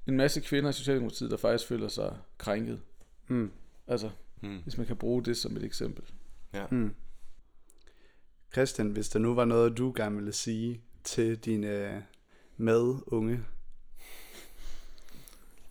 [0.08, 2.82] en masse kvinder i Socialdemokratiet, der faktisk føler sig krænket.
[3.28, 3.52] Mm.
[3.88, 4.10] Altså,
[4.42, 4.60] Mm.
[4.64, 6.04] hvis man kan bruge det som et eksempel.
[6.54, 6.66] Ja.
[6.72, 6.96] Mm.
[8.54, 12.02] Christian, hvis der nu var noget, du gerne ville sige til dine øh,
[12.58, 13.40] medunge.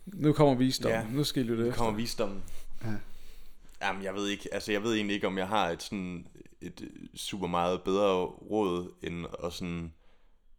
[0.05, 0.91] Nu kommer visdom.
[0.91, 1.05] Ja.
[1.11, 1.79] Nu skal I lytte Nu efter.
[1.79, 2.43] kommer visdommen.
[2.83, 2.93] Ja.
[3.81, 6.27] Jamen, jeg ved ikke, altså jeg ved egentlig ikke, om jeg har et sådan
[6.61, 9.93] et øh, super meget bedre råd, end at sådan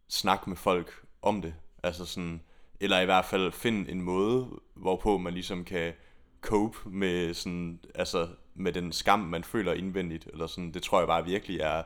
[0.09, 1.55] snakke med folk om det.
[1.83, 2.41] Altså sådan,
[2.81, 5.93] eller i hvert fald finde en måde, hvorpå man ligesom kan
[6.41, 11.09] cope med sådan, altså med den skam, man føler indvendigt, eller sådan, det tror jeg
[11.09, 11.83] bare virkelig er,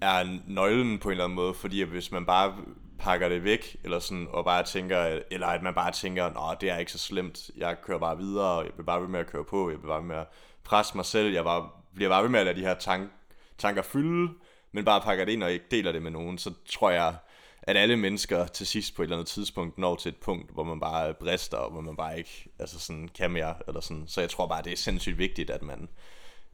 [0.00, 2.56] er nøglen på en eller anden måde, fordi hvis man bare
[3.00, 6.70] pakker det væk, eller sådan, og bare tænker, eller at man bare tænker, nå, det
[6.70, 9.26] er ikke så slemt, jeg kører bare videre, og jeg vil bare ved med at
[9.26, 10.26] køre på, jeg vil bare ved med at
[10.64, 13.10] presse mig selv, jeg bare, bliver bare ved med at lade de her tank,
[13.58, 14.32] tanker fylde,
[14.72, 17.14] men bare pakker det ind og ikke deler det med nogen, så tror jeg,
[17.62, 20.64] at alle mennesker til sidst på et eller andet tidspunkt når til et punkt, hvor
[20.64, 23.54] man bare brister, og hvor man bare ikke altså sådan, kan mere.
[23.68, 24.04] Eller sådan.
[24.08, 25.88] Så jeg tror bare, det er sindssygt vigtigt, at man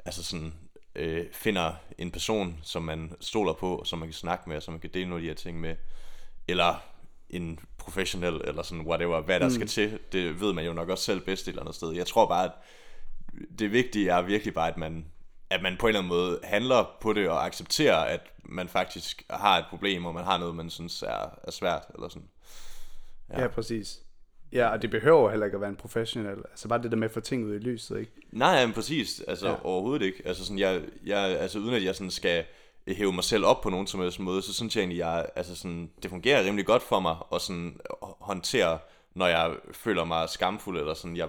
[0.04, 0.54] altså sådan,
[0.94, 4.74] øh, finder en person, som man stoler på, som man kan snakke med, og som
[4.74, 5.76] man kan dele nogle af de her ting med.
[6.48, 6.82] Eller
[7.30, 9.54] en professionel, eller sådan whatever, hvad der mm.
[9.54, 9.98] skal til.
[10.12, 11.92] Det ved man jo nok også selv bedst et eller andet sted.
[11.92, 12.52] Jeg tror bare, at
[13.58, 15.06] det vigtige er virkelig bare, at man,
[15.50, 19.22] at man på en eller anden måde handler på det og accepterer, at man faktisk
[19.30, 22.28] har et problem, og man har noget, man synes er, er svært, eller sådan.
[23.30, 23.42] Ja.
[23.42, 23.98] ja, præcis.
[24.52, 26.38] Ja, og det behøver heller ikke at være en professionel.
[26.50, 28.12] Altså bare det der med at få ting ud i lyset, ikke?
[28.32, 29.22] Nej, men præcis.
[29.28, 29.64] Altså ja.
[29.64, 30.22] overhovedet ikke.
[30.24, 32.44] Altså, sådan, jeg, jeg, altså uden at jeg sådan skal
[32.94, 35.56] hæve mig selv op på nogen som helst måde, så synes jeg egentlig, jeg, altså
[35.56, 37.80] sådan, det fungerer rimelig godt for mig at sådan
[38.20, 38.78] håndtere,
[39.14, 41.28] når jeg føler mig skamfuld, eller sådan, jeg,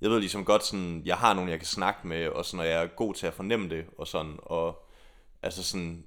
[0.00, 2.66] jeg ved ligesom godt, sådan, jeg har nogen, jeg kan snakke med, og sådan, og
[2.66, 4.88] jeg er god til at fornemme det, og sådan, og
[5.42, 6.06] altså sådan,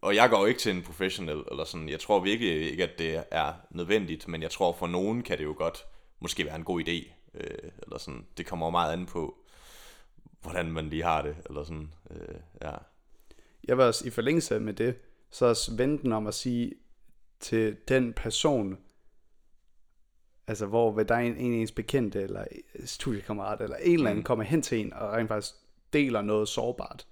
[0.00, 2.98] og jeg går jo ikke til en professionel, eller sådan, jeg tror virkelig ikke, at
[2.98, 5.84] det er nødvendigt, men jeg tror for nogen kan det jo godt
[6.20, 9.36] måske være en god idé, øh, eller sådan, det kommer jo meget an på,
[10.42, 12.72] hvordan man lige har det, eller sådan, øh, ja.
[13.66, 14.94] Jeg vil også i forlængelse med det,
[15.30, 16.72] så også vente om at sige
[17.40, 18.78] til den person,
[20.46, 22.44] altså hvor ved der er en, en ens bekendte, eller
[22.84, 24.24] studiekammerat, eller en eller anden Mm.
[24.24, 25.54] kommer hen til en, og rent faktisk
[25.92, 27.06] deler noget sårbart,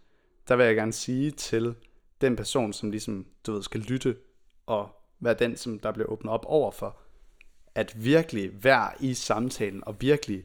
[0.49, 1.75] der vil jeg gerne sige til
[2.21, 4.17] den person, som ligesom, du ved, skal lytte,
[4.67, 4.89] og
[5.21, 6.99] være den, som der bliver åbnet op over for,
[7.75, 10.45] at virkelig være i samtalen, og virkelig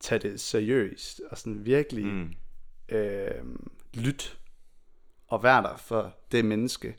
[0.00, 2.32] tage det seriøst, og sådan virkelig Mm.
[2.88, 3.44] øh,
[3.94, 4.37] lyt
[5.28, 6.96] og være der for det menneske.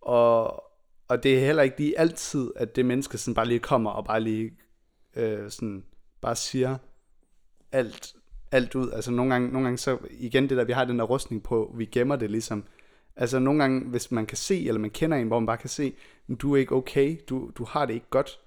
[0.00, 0.64] Og,
[1.08, 4.04] og det er heller ikke lige altid, at det menneske sådan bare lige kommer og
[4.04, 4.52] bare lige
[5.16, 5.84] øh, sådan
[6.20, 6.76] bare siger
[7.72, 8.14] alt,
[8.52, 8.90] alt ud.
[8.90, 11.74] Altså nogle gange, nogle gange så, igen det der, vi har den der rustning på,
[11.76, 12.64] vi gemmer det ligesom.
[13.16, 15.68] Altså nogle gange, hvis man kan se, eller man kender en, hvor man bare kan
[15.70, 15.94] se,
[16.26, 18.38] "Men du er ikke okay, du, du har det ikke godt,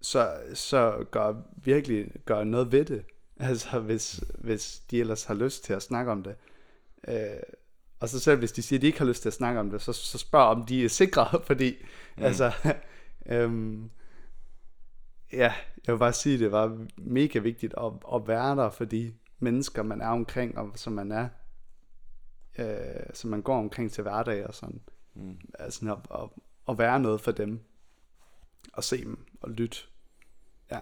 [0.00, 3.04] så, så gør virkelig gør noget ved det.
[3.40, 6.34] Altså hvis, hvis de ellers har lyst til at snakke om det.
[7.08, 7.42] Øh,
[8.00, 9.70] og så selv hvis de siger, at de ikke har lyst til at snakke om
[9.70, 11.76] det, så, så spørg om de er sikre, fordi
[12.16, 12.22] mm.
[12.22, 12.52] altså,
[13.26, 13.90] øhm,
[15.32, 15.54] ja,
[15.86, 19.14] jeg vil bare sige, at det var mega vigtigt at, at være der for de
[19.38, 21.28] mennesker, man er omkring, og som man er,
[22.58, 24.80] øh, som man går omkring til hverdag og sådan.
[25.14, 25.38] Mm.
[25.58, 26.28] Altså at, at,
[26.68, 27.60] at være noget for dem,
[28.72, 29.78] og se dem og lytte.
[30.70, 30.80] Ja.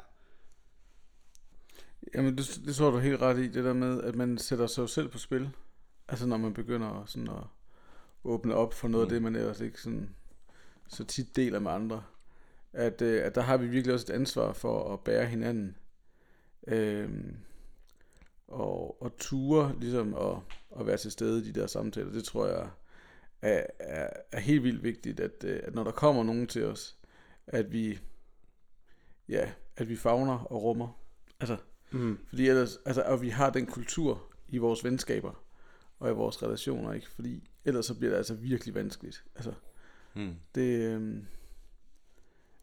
[2.15, 4.89] Jamen, det, det tror du helt ret i, det der med, at man sætter sig
[4.89, 5.51] selv på spil.
[6.09, 7.43] Altså, når man begynder sådan at
[8.25, 9.15] åbne op for noget mm.
[9.15, 10.15] af det, man ellers ikke sådan,
[10.89, 12.05] så tit deler med andre.
[12.73, 15.77] At, øh, at der har vi virkelig også et ansvar for at bære hinanden.
[16.67, 17.37] Øhm,
[18.49, 20.37] og, og ture, ligesom at,
[20.81, 22.69] at være til stede i de der samtaler, det tror jeg
[23.43, 26.97] er, er, er helt vildt vigtigt, at, øh, at når der kommer nogen til os,
[27.47, 27.99] at vi,
[29.29, 31.01] ja, at vi fagner og rummer.
[31.41, 31.57] Altså,
[31.91, 32.19] Mm.
[32.29, 35.44] fordi ellers, altså, og vi har den kultur i vores venskaber
[36.05, 37.09] og i vores relationer, ikke?
[37.09, 39.25] Fordi ellers så bliver det altså virkelig vanskeligt.
[39.37, 39.53] Altså,
[40.17, 40.35] Mm.
[40.55, 41.27] det, øhm,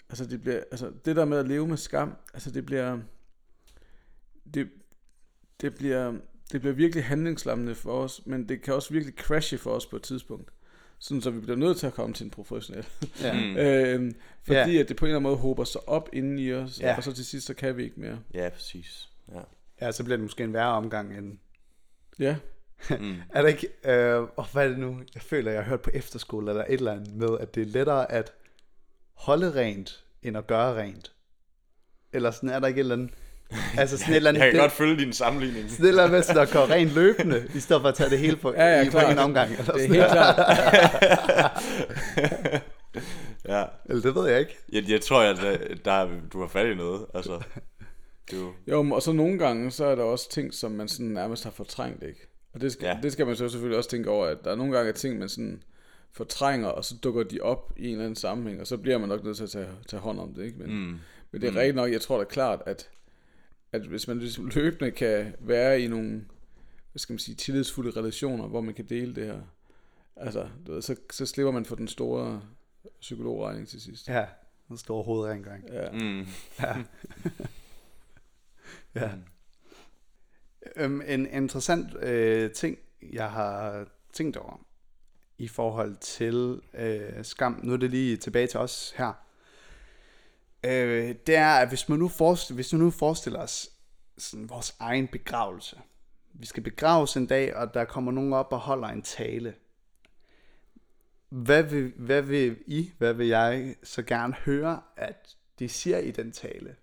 [0.10, 3.00] altså det bliver, altså det der med at leve med skam, altså det bliver,
[4.54, 4.70] det,
[5.62, 6.14] det bliver,
[6.52, 9.96] det bliver virkelig handlingslammende for os, men det kan også virkelig crashe for os på
[9.96, 10.52] et tidspunkt.
[11.00, 12.86] sådan så vi bliver nødt til at komme til en professionel.
[13.22, 13.34] Ja.
[13.42, 13.58] Mm.
[13.58, 14.80] øhm, fordi Ja.
[14.80, 16.98] at det på en eller anden måde håber sig op inden i os, Ja.
[16.98, 18.20] og så til sidst, så kan vi ikke mere.
[18.34, 19.10] Ja, præcis.
[19.32, 19.42] Ja.
[19.82, 21.38] ja, så bliver det måske en værre omgang end...
[22.20, 22.38] Ja,
[22.90, 23.16] Mm.
[23.36, 23.68] Er der ikke...
[23.86, 24.98] Øh, oh, hvad er det nu?
[25.14, 27.66] Jeg føler, jeg har hørt på efterskole eller et eller andet med, at det er
[27.66, 28.34] lettere at
[29.14, 31.12] holde rent, end at gøre rent.
[32.14, 33.12] Eller sådan er der ikke et eller andet...
[33.78, 34.42] Altså sådan et eller andet...
[34.42, 35.72] Jeg kan det, godt følge din sammenligning.
[35.72, 38.20] Sådan et eller andet sådan at gøre rent løbende, i stedet for at tage det
[38.20, 39.52] hele på, Ja, ja, i, på en omgang.
[39.52, 40.38] Eller, det er helt klart.
[43.50, 43.66] ja.
[43.86, 44.58] eller det ved jeg ikke.
[44.72, 47.06] Jeg, jeg tror, at der, der, du har fat i noget.
[47.14, 47.40] Altså,
[48.34, 48.92] er jo...
[48.92, 52.04] Og så nogle gange, så er der også ting, som man sådan nærmest har fortrængt,
[52.04, 52.28] ikke?
[52.54, 53.00] Og det skal, Ja.
[53.04, 55.30] det skal man så selvfølgelig også tænke over, at der er nogle gange ting, man
[55.30, 55.64] sådan
[56.12, 59.10] fortrænger, og så dukker de op i en eller anden sammenhæng, og så bliver man
[59.10, 60.58] nok nødt til at tage, tage hånd om det, ikke?
[60.60, 61.00] Men, Mm.
[61.32, 61.58] men det er mm.
[61.58, 62.90] rigtigt nok, jeg tror da klart, at,
[63.72, 66.26] at hvis man ligesom løbende kan være i nogle,
[66.92, 69.40] hvad skal man sige, tillidsfulde relationer, hvor man kan dele det her,
[70.16, 72.42] altså, du ved, så, så slipper man for den store
[73.02, 74.08] psykologregning til sidst.
[74.08, 74.26] Ja,
[74.72, 75.64] en stor hovedrengøring.
[75.70, 75.92] Ja.
[75.92, 76.26] Mm.
[76.60, 76.76] Ja.
[78.96, 79.12] ja.
[80.76, 82.78] Øhm, en interessant øh, ting,
[83.14, 84.66] jeg har tænkt over
[85.38, 89.14] i forhold til øh, skam, nu er det lige tilbage til os her,
[90.64, 93.70] øh, det er, at hvis man nu forestiller, hvis man nu forestiller os
[94.18, 95.82] sådan vores egen begravelse,
[96.34, 99.56] vi skal begraves en dag, og der kommer nogen op og holder en tale.
[101.30, 106.12] Hvad vil, hvad vil I, hvad vil jeg så gerne høre, at de siger i
[106.12, 106.76] den tale?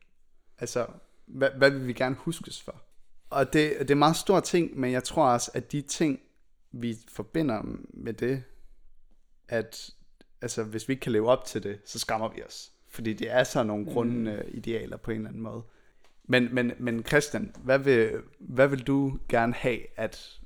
[0.59, 0.87] Altså,
[1.27, 2.83] hvad, hvad vil vi gerne huskes for?
[3.31, 6.21] Og det, det er en meget stor ting, men jeg tror også, at de ting,
[6.73, 8.43] vi forbinder med det,
[9.49, 9.91] at
[10.43, 12.73] altså, hvis vi ikke kan leve op til det, så skammer vi os.
[12.89, 14.51] Fordi det er så nogle grunde mm.
[14.55, 15.63] idealer på en eller anden måde.
[16.25, 20.41] Men, men, men Christian, hvad vil, hvad vil du gerne have, at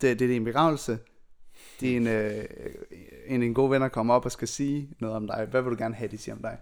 [0.00, 0.98] det, det er din begravelse,
[1.80, 2.44] din, øh,
[3.26, 5.46] en, en god venner kommer op og skal sige noget om dig.
[5.50, 6.58] Hvad vil du gerne have, de siger om dig?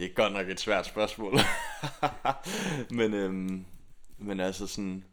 [0.00, 1.34] Det er godt nok et svært spørgsmål.
[2.98, 3.64] men, øhm,
[4.18, 5.04] men altså sådan,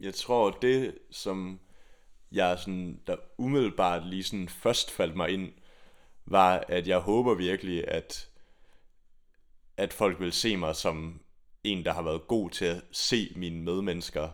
[0.00, 1.60] jeg tror det, som
[2.32, 5.52] jeg sådan, der umiddelbart lige sådan først faldt mig ind,
[6.26, 8.28] var, at jeg håber virkelig, at,
[9.76, 11.20] at folk vil se mig som
[11.64, 14.28] en, der har været god til at se mine medmennesker,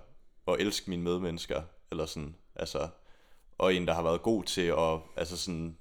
[0.47, 2.89] og elske mine medmennesker, eller sådan, altså,
[3.59, 5.77] og en, der har været god til at, altså sådan,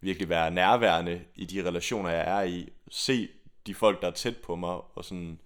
[0.00, 2.68] virkelig være nærværende i de relationer, jeg er i.
[2.90, 3.28] Se
[3.66, 5.40] de folk, der er tæt på mig, og sådan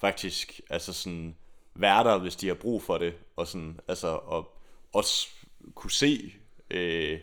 [0.00, 1.36] faktisk altså sådan
[1.74, 4.58] være der, hvis de har brug for det, og sådan, altså, og
[4.92, 5.28] også
[5.74, 6.34] kunne se,
[6.70, 7.20] øh,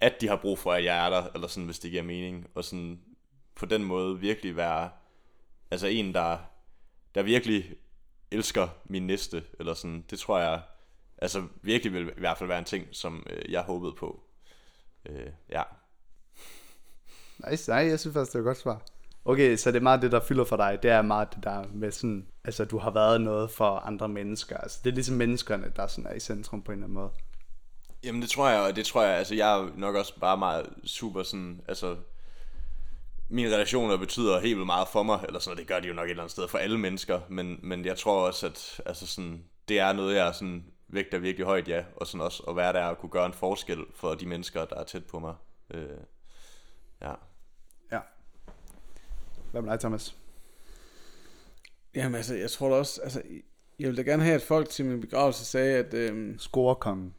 [0.00, 2.46] at de har brug for, at jeg er der, eller sådan, hvis det giver mening,
[2.54, 3.00] og sådan
[3.54, 4.90] på den måde virkelig være,
[5.70, 6.38] altså en, der,
[7.14, 7.74] der virkelig
[8.30, 10.62] elsker min næste, eller sådan, det tror jeg,
[11.18, 14.22] altså virkelig vil i hvert fald være en ting, som øh, jeg håbede på.
[15.06, 15.62] Øh, ja.
[17.50, 18.82] Nice, nej, jeg synes faktisk, det er et godt svar.
[19.24, 20.78] Okay, så det er meget det, der fylder for dig.
[20.82, 24.56] Det er meget det der med sådan, altså du har været noget for andre mennesker.
[24.56, 27.10] Altså det er ligesom menneskerne, der sådan er i centrum på en eller anden måde.
[28.04, 30.66] Jamen det tror jeg, og det tror jeg, altså jeg er nok også bare meget
[30.84, 31.96] super sådan, altså
[33.28, 35.94] mine relationer betyder helt vildt meget for mig, eller sådan, og det gør de jo
[35.94, 39.06] nok et eller andet sted for alle mennesker, men, men jeg tror også, at altså
[39.06, 42.72] sådan, det er noget, jeg sådan vægter virkelig højt, ja, og sådan også at være
[42.72, 45.34] der og kunne gøre en forskel for de mennesker, der er tæt på mig.
[45.74, 45.88] Øh.
[47.02, 47.14] Ja.
[49.50, 50.16] Hvad med dig, Thomas?
[51.94, 53.22] Jamen altså, jeg tror da også, altså,
[53.78, 55.94] jeg ville da gerne have, at folk til min begravelse sagde, at...
[55.94, 57.14] Øhm, Scorekongen.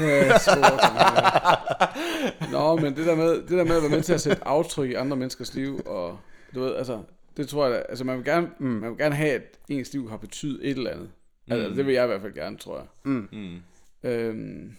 [0.00, 2.50] Ja, store, ja.
[2.52, 4.90] Nå, men det der, med, det der med at være med til at sætte aftryk
[4.90, 6.18] i andre menneskers liv, og
[6.54, 7.02] du ved, altså,
[7.36, 8.66] det tror jeg, da- altså man vil gerne, mm.
[8.66, 11.10] man vil gerne have, at ens liv har betydet et eller andet.
[11.50, 11.74] Altså, Mm.
[11.74, 12.86] det vil jeg i hvert fald gerne, tror jeg.
[13.04, 13.56] Mm.
[14.02, 14.72] Øhm,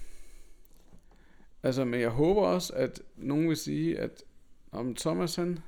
[1.63, 4.23] altså, men jeg håber også, at nogen vil sige, at
[4.71, 5.59] om Thomas, han,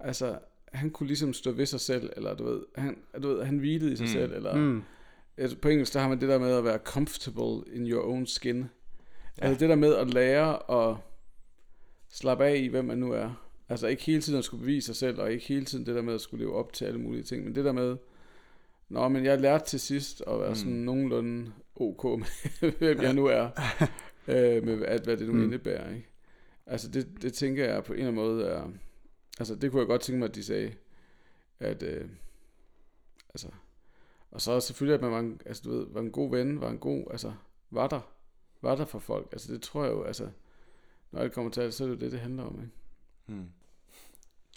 [0.00, 0.38] altså,
[0.72, 3.92] han kunne ligesom stå ved sig selv, eller du ved, han, du ved, han hvilede
[3.92, 4.12] i sig Mm.
[4.12, 4.82] selv, eller Mm.
[5.36, 8.26] altså, på engelsk, der har man det der med at være comfortable in your own
[8.26, 8.58] skin.
[8.58, 8.66] Ja.
[9.46, 10.96] Altså det der med at lære at
[12.10, 13.44] slappe af i, hvem man nu er.
[13.68, 16.02] Altså ikke hele tiden at skulle bevise sig selv, og ikke hele tiden det der
[16.02, 17.96] med at skulle leve op til alle mulige ting, men det der med,
[18.90, 20.54] Nå, men jeg lærte til sidst at være Mm.
[20.54, 22.26] sådan nogenlunde ok med,
[22.78, 23.48] hvem jeg nu er,
[24.28, 25.42] øh, med at, hvad det nu mm.
[25.44, 26.08] indebærer, ikke?
[26.66, 28.72] Altså det, det tænker jeg på en eller anden måde er,
[29.38, 30.74] altså det kunne jeg godt tænke mig, at de sagde,
[31.60, 32.08] at, øh,
[33.28, 33.48] altså,
[34.30, 36.70] og så selvfølgelig, at man var en, altså, du ved, var en god ven, var
[36.70, 37.32] en god, altså,
[37.70, 38.00] var der,
[38.60, 39.28] var der for folk.
[39.32, 40.30] Altså, det tror jeg jo, altså,
[41.10, 42.72] når det kommer til det, så er det jo det, det handler om, ikke?
[43.26, 43.48] Mm.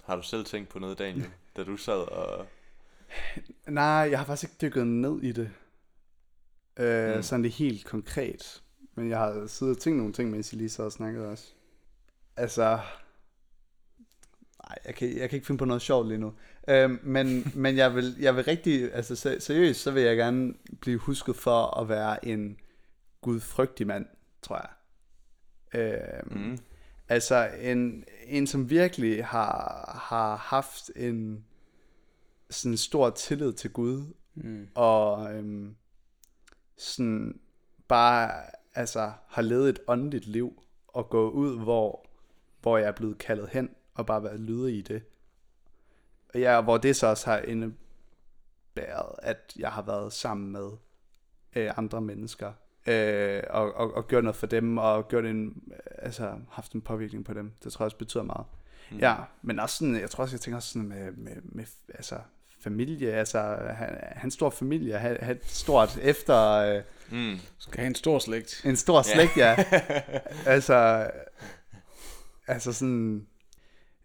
[0.04, 2.48] Har du selv tænkt på noget, Daniel, da du sad og...
[3.68, 5.52] Nej, jeg har faktisk ikke dykket ned i det.
[6.80, 7.24] Øh, Mm.
[7.24, 8.64] Sådan det helt konkret.
[8.96, 11.54] men jeg har siddet og tænkt nogle ting, mens I lige så og snakket også.
[12.36, 12.80] Altså,
[14.68, 16.34] nej, jeg kan, jeg kan ikke finde på noget sjovt lige nu.
[16.68, 17.28] Øhm, men,
[17.64, 21.36] men jeg vil, jeg vil rigtig, altså se- seriøst, så vil jeg gerne blive husket
[21.36, 22.58] for at være en
[23.22, 24.06] gudfrygtig mand,
[24.42, 24.70] tror jeg.
[25.82, 26.58] Øhm, Mm.
[27.10, 31.46] Altså en, en som virkelig har, har haft en
[32.50, 34.68] sådan stor tillid til Gud, Mm.
[34.76, 35.76] og øhm,
[36.78, 37.40] sådan
[37.88, 38.32] bare
[38.76, 42.08] altså har levet et åndeligt liv, og gå ud, hvor,
[42.62, 43.70] hvor jeg er blevet kaldet hen,
[44.02, 45.04] og bare været lydig i det.
[46.34, 50.70] Og ja, hvor det så også har indebæret, at jeg har været sammen med
[51.56, 52.52] øh, andre mennesker,
[52.88, 55.64] øh, og, og, og gjort noget for dem, og gjort en,
[55.98, 57.52] altså, haft en påvirkning på dem.
[57.64, 58.46] Det tror jeg også betyder meget.
[58.92, 58.98] Mm.
[58.98, 62.16] Ja, men også sådan, jeg tror også, jeg tænker også sådan med, med, med altså,
[62.60, 63.40] familie, altså,
[63.76, 67.40] han, hans stor familie, have, have et stort efter, øh, Mm.
[67.58, 68.62] Skal have en stor slægt.
[68.66, 69.66] en stor slægt, ja.
[70.46, 71.10] altså,
[72.48, 73.28] altså sådan,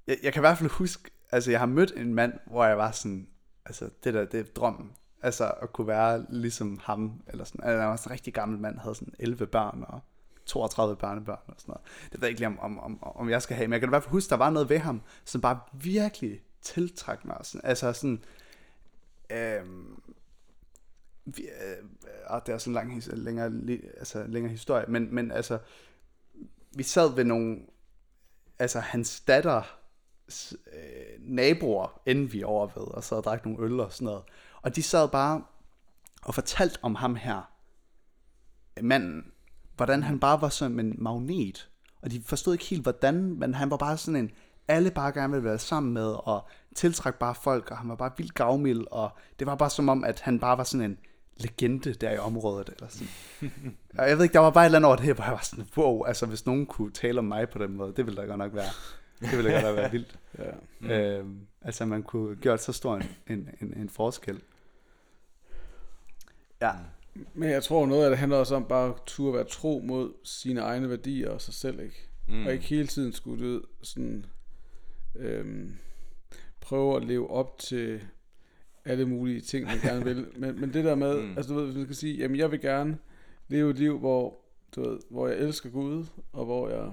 [0.07, 2.79] jeg, jeg kan i hvert fald huske, altså jeg har mødt en mand, hvor jeg
[2.79, 3.29] var sådan,
[3.65, 4.93] altså det der, det er drømmen.
[5.23, 8.59] Altså at kunne være ligesom ham, eller sådan, altså, han var sådan en rigtig gammel
[8.59, 10.01] mand, havde sådan 11 børn og
[10.47, 11.87] 32 børnebørn og sådan noget.
[12.13, 13.89] Det ved jeg ikke lige, om, om, om, om jeg skal have, men jeg kan
[13.89, 17.37] i hvert fald huske, der var noget ved ham, som bare virkelig tiltrak mig.
[17.43, 18.25] Sådan, altså sådan,
[19.31, 20.03] øhm,
[21.25, 21.89] vi, øh,
[22.27, 25.59] og det er sådan en lang, længere, altså, længere historie, men, men altså,
[26.77, 27.61] vi sad ved nogle,
[28.59, 29.63] altså hans datter,
[30.73, 34.23] øh, naboer, inden vi over ved, og sad og drak nogle øl og sådan noget.
[34.63, 35.43] Og de sad bare
[36.23, 37.51] og fortalte om ham her,
[38.83, 39.33] manden,
[39.77, 41.69] hvordan han bare var sådan en magnet.
[42.03, 44.31] Og de forstod ikke helt, hvordan, men han var bare sådan en,
[44.69, 48.13] alle bare gerne ville være sammen med, og tiltrække bare folk, og han var bare
[48.17, 50.99] vildt gavmild, og det var bare som om, at han bare var sådan en
[51.37, 53.09] legende der i området, eller sådan.
[53.99, 55.33] og jeg ved ikke, der var bare et eller andet over det her, hvor jeg
[55.33, 58.21] var sådan, wow, altså hvis nogen kunne tale om mig på den måde, det ville
[58.21, 58.71] da godt nok være,
[59.21, 60.19] det ville da godt være vildt.
[60.39, 60.51] Ja.
[60.81, 60.91] Mm.
[60.91, 64.41] Øhm, altså man kunne gjort så stor en, en, en, en forskel.
[66.61, 66.73] Ja,
[67.35, 70.13] Men jeg tror noget af det handler også om bare at turde være tro mod
[70.25, 72.09] sine egne værdier og sig selv, ikke?
[72.29, 72.47] Mm.
[72.47, 74.27] Og ikke hele tiden skulle du sådan,
[75.17, 75.77] øhm,
[76.61, 78.01] prøve at leve op til
[78.85, 80.27] alle mulige ting, man gerne vil.
[80.41, 81.37] Men, men det der med, mm.
[81.37, 82.99] altså du ved, hvis man skal sige, jamen jeg vil gerne
[83.49, 84.37] leve et liv, hvor,
[84.77, 86.93] du ved, hvor jeg elsker Gud, og hvor jeg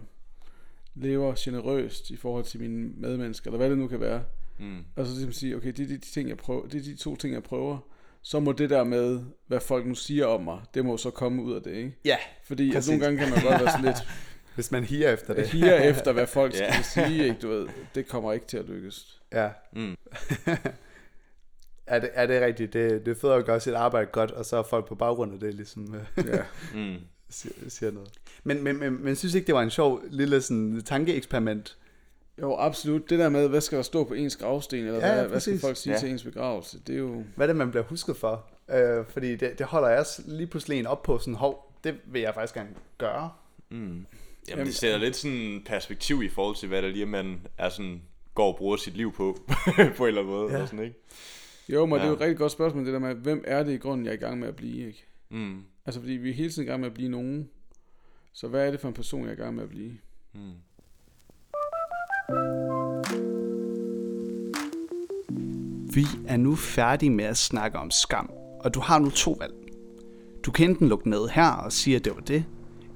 [0.96, 4.24] lever generøst i forhold til mine medmennesker, eller hvad det nu kan være.
[4.60, 4.78] Mm.
[4.96, 6.96] Og så ligesom sige, okay, det er de, de, ting, jeg prøver, det er de
[6.96, 7.78] to ting, jeg prøver.
[8.22, 11.44] Så må det der med, hvad folk nu siger om mig, det må så komme
[11.44, 11.98] ud af det, ikke?
[12.06, 12.90] ja Fordi Præcis.
[12.90, 13.98] nogle gange kan man godt være sådan lidt
[14.56, 15.48] hvis man higer efter det.
[15.48, 17.38] higer efter, hvad folk skal sige, ikke?
[17.42, 19.22] Du ved, det kommer ikke til at lykkes.
[19.32, 19.50] Ja.
[19.76, 19.98] Mm.
[21.88, 22.74] er, det, er det rigtigt?
[22.74, 25.34] Det, det er fedt at gøre sit arbejde godt, og så er folk på baggrund
[25.34, 26.44] af det ligesom øh, Ja.
[26.74, 26.96] Mm.
[27.70, 28.10] Siger, noget.
[28.44, 31.78] Men, men, men, men synes ikke, det var en sjov lille sådan, tankeeksperiment?
[32.42, 33.10] Jo, absolut.
[33.10, 35.40] Det der med, hvad skal der stå på ens gravsten, eller Ja, ja, hvad, hvad
[35.40, 36.00] skal folk sige Ja.
[36.00, 37.24] til ens begravelse, det er jo...
[37.36, 38.46] Hvad er det, man bliver husket for?
[38.72, 41.96] Øh, fordi det, det holder jeg også lige pludselig en op på sådan, hov, det
[42.06, 43.30] vil jeg faktisk gerne gøre.
[43.70, 43.78] Mm.
[43.78, 44.06] Jamen,
[44.50, 48.02] Jamen- det sætter lidt sådan perspektiv i forhold til, hvad der lige man er sådan,
[48.36, 49.38] går og bruger sit liv på,
[49.98, 50.52] på en eller anden måde.
[50.52, 50.60] Ja.
[50.60, 50.66] Ja.
[50.66, 50.96] Sådan, ikke?
[51.70, 51.98] Jo, men ja.
[52.00, 54.06] det er jo et rigtig godt spørgsmål, det der med, hvem er det i grunden,
[54.06, 55.06] jeg er i gang med at blive, ikke?
[55.30, 55.64] Mm.
[55.86, 57.50] Altså, fordi vi er hele tiden i gang med at blive nogen.
[58.34, 59.92] Så hvad er det for en person, jeg er i gang med at blive?
[60.34, 60.52] Mm.
[65.94, 69.54] Vi er nu færdige med at snakke om skam, og du har nu to valg.
[70.46, 72.46] Du kan enten lukke ned her og sige, at det var det,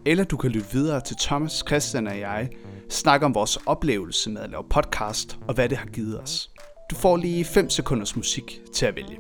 [0.06, 2.50] eller du kan lytte videre til Thomas, Christian og jeg
[2.90, 6.52] snakke om vores oplevelse med at lave podcast og hvad det har givet os.
[6.92, 9.20] Du får lige 5 sekunders musik til at vælge.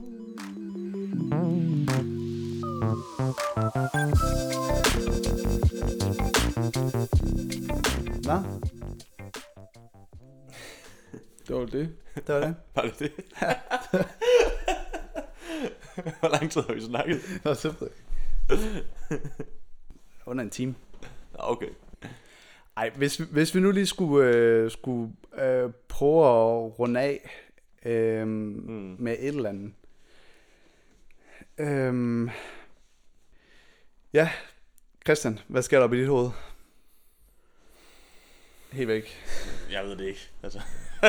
[8.27, 8.43] Hvad?
[11.47, 11.89] Det var det.
[12.15, 12.55] Det var det.
[12.75, 13.11] Var det det?
[16.19, 17.21] Hvor lang tid har vi snakket?
[17.33, 17.97] Det var simpelthen.
[20.25, 20.75] Under en time.
[21.33, 21.69] Okay.
[22.77, 27.29] Ej, hvis, vi- hvis vi nu lige skulle, øh, skulle øh, prøve at runde af
[27.85, 28.95] øh, mm.
[28.99, 29.73] med et eller andet.
[31.57, 32.29] Øh,
[34.13, 34.31] ja,
[35.05, 36.31] Christian, hvad sker der op i dit hoved?
[38.71, 39.15] Helt væk.
[39.71, 40.29] Jeg ved det ikke.
[40.43, 40.61] Altså.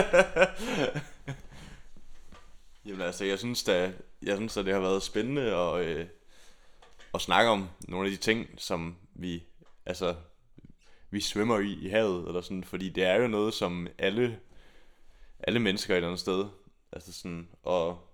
[2.87, 3.93] Jamen altså, jeg synes da,
[4.23, 6.07] jeg synes at det har været spændende at, øh,
[7.15, 9.43] at snakke om nogle af de ting, som vi,
[9.87, 10.15] altså,
[11.11, 14.41] vi svømmer i i havet, eller sådan, fordi det er jo noget, som alle,
[15.39, 16.49] alle mennesker et eller andet sted,
[16.93, 18.08] altså sådan, og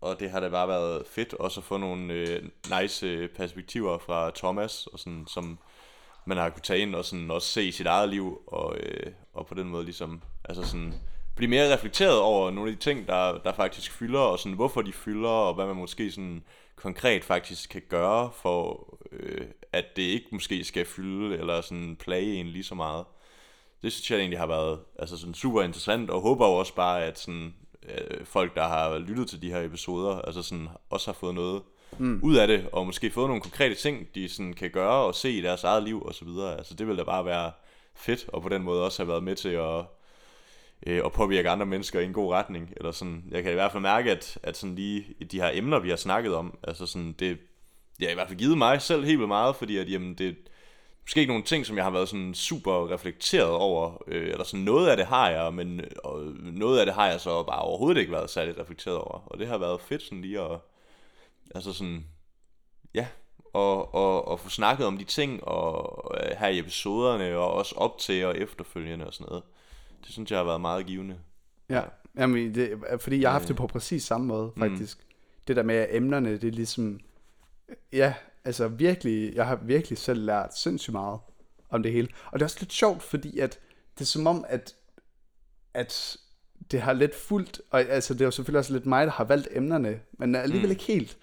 [0.00, 2.42] og det har da bare været fedt også at få nogle øh,
[2.80, 5.58] nice øh, perspektiver fra Thomas, og sådan, som
[6.26, 9.46] man har kunne tage ind og sådan også se sit eget liv, og, øh, og
[9.46, 10.94] på den måde ligesom, altså sådan,
[11.36, 14.82] blive mere reflekteret over nogle af de ting, der, der faktisk fylder, og sådan, hvorfor
[14.82, 16.44] de fylder, og hvad man måske sådan
[16.76, 22.34] konkret faktisk kan gøre, for øh, at det ikke måske skal fylde, eller sådan plage
[22.34, 23.04] en lige så meget.
[23.82, 27.04] Det synes jeg egentlig har været altså sådan super interessant, og håber jo også bare,
[27.04, 27.54] at sådan,
[27.88, 31.62] øh, folk, der har lyttet til de her episoder, altså sådan, også har fået noget
[31.98, 32.20] mm.
[32.22, 35.30] ud af det, og måske fået nogle konkrete ting, de sådan kan gøre og se
[35.30, 36.56] i deres eget liv og så videre.
[36.56, 37.52] Altså det vil da bare være
[37.94, 39.84] fedt, og på den måde også have været med til at,
[40.86, 42.72] øh, at påvirke andre mennesker i en god retning.
[42.76, 45.78] Eller sådan, jeg kan i hvert fald mærke, at, at sådan lige de her emner,
[45.78, 47.38] vi har snakket om, altså sådan, det,
[47.98, 50.36] det har i hvert fald givet mig selv helt vildt meget, fordi at, jamen, det,
[51.04, 54.64] måske ikke nogle ting, som jeg har været sådan super reflekteret over, øh, eller sådan
[54.64, 58.00] noget af det har jeg, men og noget af det har jeg så bare overhovedet
[58.00, 60.58] ikke været særligt reflekteret over, og det har været fedt sådan lige at,
[61.54, 62.06] altså sådan,
[62.94, 63.06] ja,
[63.52, 67.74] og, og, og få snakket om de ting, og øh, her i episoderne, og også
[67.74, 69.42] op til og efterfølgende og sådan noget.
[70.04, 71.18] Det synes jeg har været meget givende.
[71.68, 71.82] Ja,
[72.16, 74.98] Jamen, det, fordi jeg har haft det på præcis samme måde, faktisk.
[74.98, 75.14] Mm.
[75.48, 77.00] Det der med, at emnerne, det er ligesom,
[77.92, 78.14] ja,
[78.44, 81.20] altså virkelig, jeg har virkelig selv lært sindssygt meget
[81.70, 82.08] om det hele.
[82.26, 83.58] Og det er også lidt sjovt, fordi at
[83.94, 84.74] det er som om, at,
[85.74, 86.16] at
[86.70, 89.24] det har lidt fuldt, og altså det er jo selvfølgelig også lidt mig, der har
[89.24, 90.70] valgt emnerne, men alligevel mm.
[90.70, 91.16] ikke helt.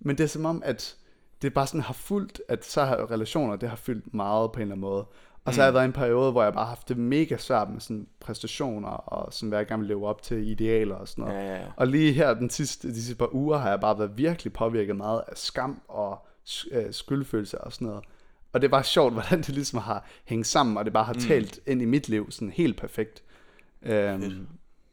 [0.00, 0.96] Men det er som om, at
[1.42, 4.62] det bare sådan har fulgt, at så har relationer, det har fyldt meget på en
[4.62, 5.06] eller anden måde.
[5.44, 7.36] Og så har jeg været i en periode, hvor jeg bare har haft det mega
[7.36, 11.08] svært med sådan præstationer, og sådan hvad jeg gerne vil leve op til idealer og
[11.08, 11.38] sådan noget.
[11.38, 11.66] Ja, ja, ja.
[11.76, 14.96] Og lige her den sidste, de sidste par uger har jeg bare været virkelig påvirket
[14.96, 16.25] meget af skam og
[16.90, 18.04] skyldfølelse og sådan noget.
[18.52, 21.12] Og det er bare sjovt, hvordan det ligesom har hængt sammen, og det bare har
[21.12, 21.20] mm.
[21.20, 23.22] talt ind i mit liv sådan helt perfekt.
[23.82, 24.46] Øhm,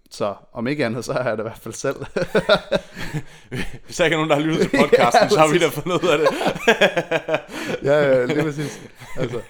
[0.10, 1.96] så om ikke andet, så har jeg det i hvert fald selv.
[3.86, 5.68] Hvis der ikke er nogen, der har lyttet til podcasten, ja, så har vi da
[5.68, 6.28] fundet ud af det.
[7.84, 8.82] ja, ja, lige præcis.
[9.18, 9.42] Altså,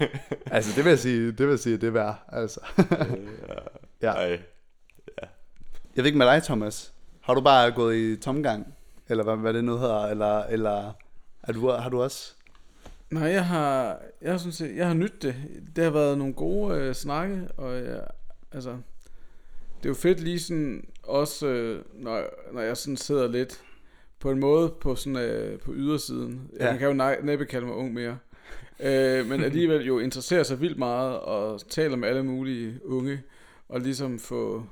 [0.50, 2.24] altså, det vil jeg sige, det vil jeg sige, det er værd.
[2.28, 2.60] Altså.
[4.02, 4.12] ja.
[4.12, 4.30] Ej.
[5.18, 5.26] ja.
[5.96, 6.92] Jeg ved ikke med dig, Thomas.
[7.20, 8.74] Har du bare gået i tomgang?
[9.08, 10.06] Eller hvad, hvad det nu hedder?
[10.06, 10.92] Eller, eller
[11.48, 12.32] er du, har du også?
[13.10, 15.34] Nej, jeg har, jeg synes, jeg har nydt det.
[15.76, 18.00] Det har været nogle gode øh, snakke, og jeg,
[18.52, 18.70] altså,
[19.78, 23.62] det er jo fedt lige sådan, også øh, når, når jeg sådan sidder lidt
[24.20, 26.50] på en måde på sådan øh, på ydersiden.
[26.60, 26.70] Ja.
[26.70, 28.18] Man kan jo næ- næppe kalde mig ung mere.
[28.80, 33.22] øh, men alligevel jo interesserer sig vildt meget og taler med alle mulige unge
[33.68, 34.64] og ligesom få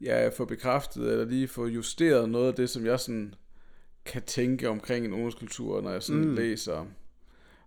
[0.00, 3.34] ja, få bekræftet eller lige få justeret noget af det, som jeg sådan
[4.04, 6.34] kan tænke omkring en ungdomskultur, når jeg sådan mm.
[6.34, 6.86] læser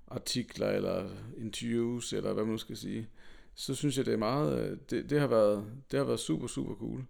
[0.07, 3.07] artikler eller interviews, eller hvad man nu skal sige,
[3.55, 6.47] så synes jeg, det er meget, øh, det, det, har, været, det har været super,
[6.47, 7.05] super cool.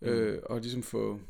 [0.00, 0.08] Mm.
[0.08, 1.20] Øh, og ligesom få,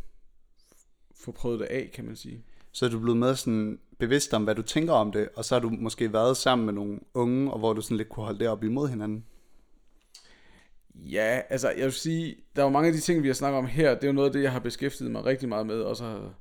[1.14, 2.44] få prøvet det af, kan man sige.
[2.72, 5.54] Så er du blevet med sådan bevidst om, hvad du tænker om det, og så
[5.54, 8.38] har du måske været sammen med nogle unge, og hvor du sådan lidt kunne holde
[8.38, 9.24] det op imod hinanden?
[10.94, 13.58] Ja, altså jeg vil sige, der er jo mange af de ting, vi har snakket
[13.58, 15.80] om her, det er jo noget af det, jeg har beskæftiget mig rigtig meget med,
[15.80, 16.34] og så har,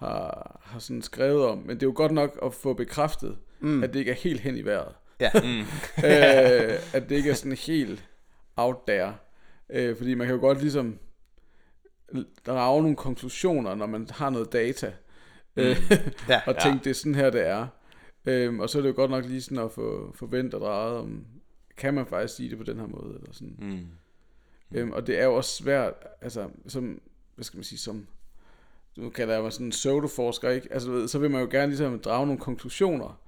[0.00, 1.58] har, har sådan skrevet om.
[1.58, 3.82] Men det er jo godt nok at få bekræftet, mm.
[3.82, 4.94] at det ikke er helt hen i vejret.
[5.20, 5.30] Ja.
[5.34, 5.60] Mm.
[6.08, 8.04] øh, at det ikke er sådan helt
[8.56, 9.14] out there.
[9.70, 10.98] Øh, fordi man kan jo godt ligesom
[12.46, 14.92] drage nogle konklusioner, når man har noget data.
[15.56, 15.62] Mm.
[15.62, 15.76] Øh,
[16.28, 16.80] ja, og tænke, ja.
[16.84, 17.66] det er sådan her, det er.
[18.26, 20.96] Øh, og så er det jo godt nok lige sådan at få, forvente og drejet
[20.98, 21.24] om,
[21.76, 23.56] kan man faktisk sige det på den her måde, eller sådan.
[23.58, 23.86] Mm.
[24.72, 27.00] Øhm, og det er jo også svært, altså, som,
[27.34, 28.06] hvad skal man sige, som,
[29.00, 30.72] nu kalder jeg mig sådan en pseudoforsker, ikke?
[30.72, 33.20] Altså, ved, så vil man jo gerne ligesom drage nogle konklusioner,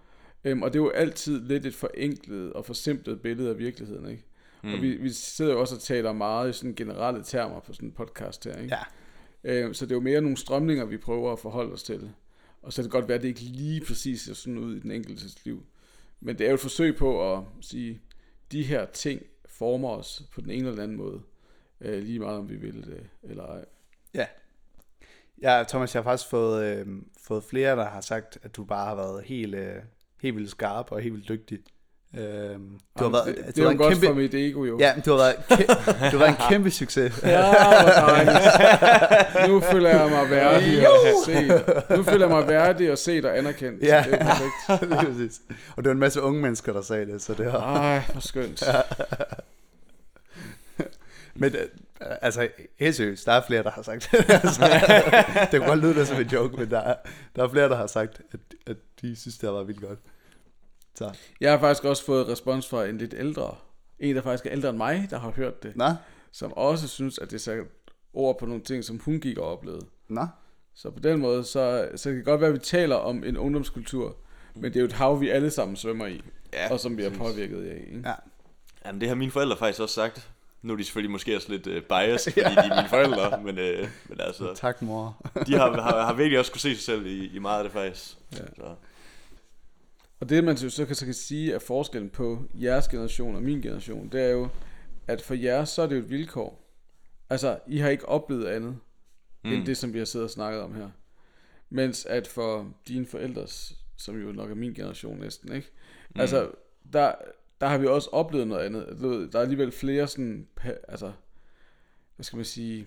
[0.44, 4.24] øhm, og det er jo altid lidt et forenklet og forsimplet billede af virkeligheden, ikke?
[4.62, 4.74] Mm.
[4.74, 7.88] Og vi, vi sidder jo også og taler meget i sådan generelle termer på sådan
[7.88, 8.76] en podcast her, ikke?
[9.44, 9.62] Ja.
[9.64, 12.10] Øhm, så det er jo mere nogle strømninger, vi prøver at forholde os til.
[12.62, 14.80] Og så kan det godt være, at det ikke lige præcis ser sådan ud i
[14.80, 15.62] den enkeltes liv.
[16.20, 18.00] Men det er jo et forsøg på at sige,
[18.52, 21.20] de her ting former os på den ene eller anden måde.
[21.80, 23.64] Øh, lige meget om vi vil det eller ej.
[24.14, 24.26] Ja.
[25.42, 26.86] Ja, Thomas, jeg har faktisk fået, øh,
[27.26, 29.74] fået flere, der har sagt, at du bare har været helt, øh,
[30.22, 31.58] helt vildt skarp og helt vildt dygtig.
[32.16, 34.78] Øh, du Jamen, har været, det, det var godt kæmpe, for mit ego jo.
[34.78, 35.64] Ja, du har været, kæ,
[36.10, 37.20] du har været en kæmpe succes.
[37.22, 37.52] ja,
[39.48, 40.94] Nu føler jeg mig værdig og
[41.26, 41.64] set.
[41.96, 43.82] Nu føler jeg mig værdig og set og anerkendt.
[43.82, 44.52] Ja, det er perfekt.
[44.90, 45.40] det er præcis.
[45.76, 47.76] Og det var en masse unge mennesker, der sagde det, så det var...
[47.76, 48.64] Ej, hvor skønt.
[51.34, 51.68] Men øh,
[52.00, 54.18] altså, helt seriøst, der er flere, der har sagt det.
[54.44, 54.62] altså,
[55.50, 56.96] det kan godt lyde som en joke, men der er,
[57.36, 59.98] der er flere, der har sagt, at, at de synes, det var vildt godt.
[60.94, 61.16] Så.
[61.40, 63.56] Jeg har faktisk også fået respons fra en lidt ældre,
[63.98, 65.76] en der faktisk er ældre end mig, der har hørt det.
[65.76, 65.88] Nå?
[66.32, 67.64] Som også synes, at det satte
[68.12, 69.86] ord på nogle ting, som hun gik og oplevede.
[70.08, 70.26] Nå?
[70.74, 73.36] Så på den måde, så, så kan det godt være, at vi taler om en
[73.36, 74.16] ungdomskultur,
[74.54, 76.22] men det er jo et hav, vi alle sammen svømmer i,
[76.52, 77.84] Ja, og som vi er påvirket af.
[77.86, 78.08] Ikke?
[78.08, 78.14] Ja.
[78.86, 80.30] Jamen, det har mine forældre faktisk også sagt.
[80.62, 83.58] Nu er de selvfølgelig måske også lidt uh, biased, fordi de er mine forældre, men,
[83.58, 85.26] uh, men altså, Tak, mor.
[85.46, 87.72] de har, har, har virkelig også kunne se sig selv i, i meget af det
[87.72, 88.16] faktisk.
[88.32, 88.38] Ja.
[88.56, 88.74] Så,
[90.20, 93.62] Og det, man så kan, så kan sige, er forskellen på jeres generation og min
[93.62, 94.48] generation, det er jo,
[95.06, 96.62] at for jer, så er det jo et vilkår.
[97.30, 98.78] Altså, I har ikke oplevet andet,
[99.44, 99.52] mm.
[99.52, 100.88] end det, som vi har siddet og snakket om her.
[101.70, 105.68] Mens at for dine forældres, som jo nok er min generation næsten, ikke?
[106.14, 106.20] Mm.
[106.20, 106.50] Altså,
[106.92, 107.12] der,
[107.62, 108.96] der har vi også oplevet noget andet.
[109.02, 110.48] Du ved, Der er alligevel flere sådan,
[110.88, 111.12] altså,
[112.16, 112.78] hvad skal man sige,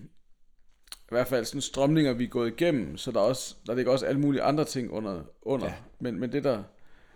[0.92, 3.92] i hvert fald sådan strømninger, vi er gået igennem, så der, er også, der ligger
[3.92, 5.22] også alle mulige andre ting under.
[5.42, 5.66] under.
[5.66, 5.74] Ja.
[6.00, 6.62] Men, men, det, der,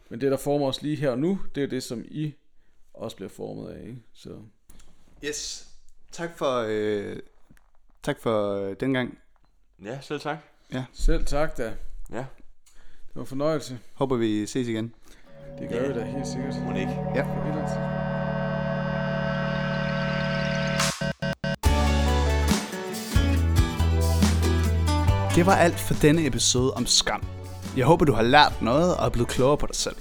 [0.08, 2.34] men det, der former os lige her og nu, det er det, som I
[2.94, 3.86] også bliver formet af.
[3.86, 4.02] Ikke?
[4.12, 4.38] Så.
[5.24, 5.68] Yes.
[6.12, 7.16] Tak for, øh,
[8.02, 9.18] tak for øh, den gang.
[9.84, 10.38] ja, selv tak.
[10.92, 11.76] Selv tak da.
[12.12, 12.26] Ja,
[13.06, 13.78] Det var en fornøjelse.
[13.94, 14.94] Håber vi ses igen.
[15.58, 16.54] Det gør vi da helt sikkert.
[16.64, 16.96] må ikke.
[17.14, 17.22] Ja.
[17.22, 17.70] Tidspunkt.
[25.36, 27.24] Det var alt for denne episode om skam.
[27.76, 29.96] Jeg håber, du har lært noget og er blevet klogere på dig selv.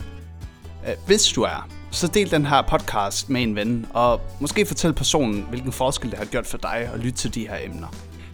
[0.88, 4.94] Øh, Hvis du er, så del den her podcast med en ven, og måske fortæl
[4.94, 7.88] personen, hvilken forskel det har gjort for dig at lytte til de her emner.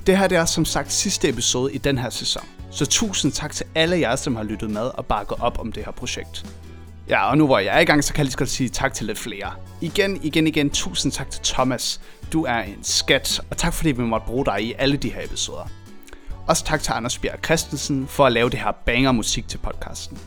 [0.08, 3.52] Det her det er som sagt sidste episode i den her sæson, så tusind tak
[3.54, 6.46] til alle jer, som har lyttet med og bakket op om det her projekt.
[7.10, 8.70] Ja, og nu hvor jeg er i gang, så kan jeg lige så godt sige
[8.70, 9.54] tak til lidt flere.
[9.82, 12.02] Igen, igen, igen, tusind tak til Thomas.
[12.34, 15.24] Du er en skat, og tak fordi vi måtte bruge dig i alle de her
[15.26, 15.70] episoder.
[16.48, 20.18] Også tak til Anders Bjerg Christensen for at lave det her banger musik til podcasten.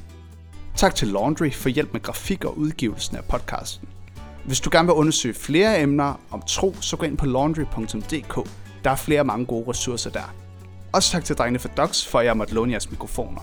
[0.76, 3.88] Tak til Laundry for hjælp med grafik og udgivelsen af podcasten.
[4.44, 8.48] Hvis du gerne vil undersøge flere emner om tro, så gå ind på laundry.dk.
[8.84, 10.34] Der er flere mange gode ressourcer der.
[10.92, 13.40] Også tak til drengene for Docs for at jeg måtte låne jeres mikrofoner.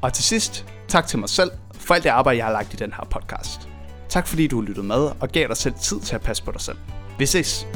[0.00, 1.50] Og til sidst, tak til mig selv
[1.88, 3.68] for alt det arbejde, jeg har lagt i den her podcast.
[4.08, 6.52] Tak fordi du har lyttet med og gav dig selv tid til at passe på
[6.52, 6.78] dig selv.
[7.18, 7.66] Vi ses!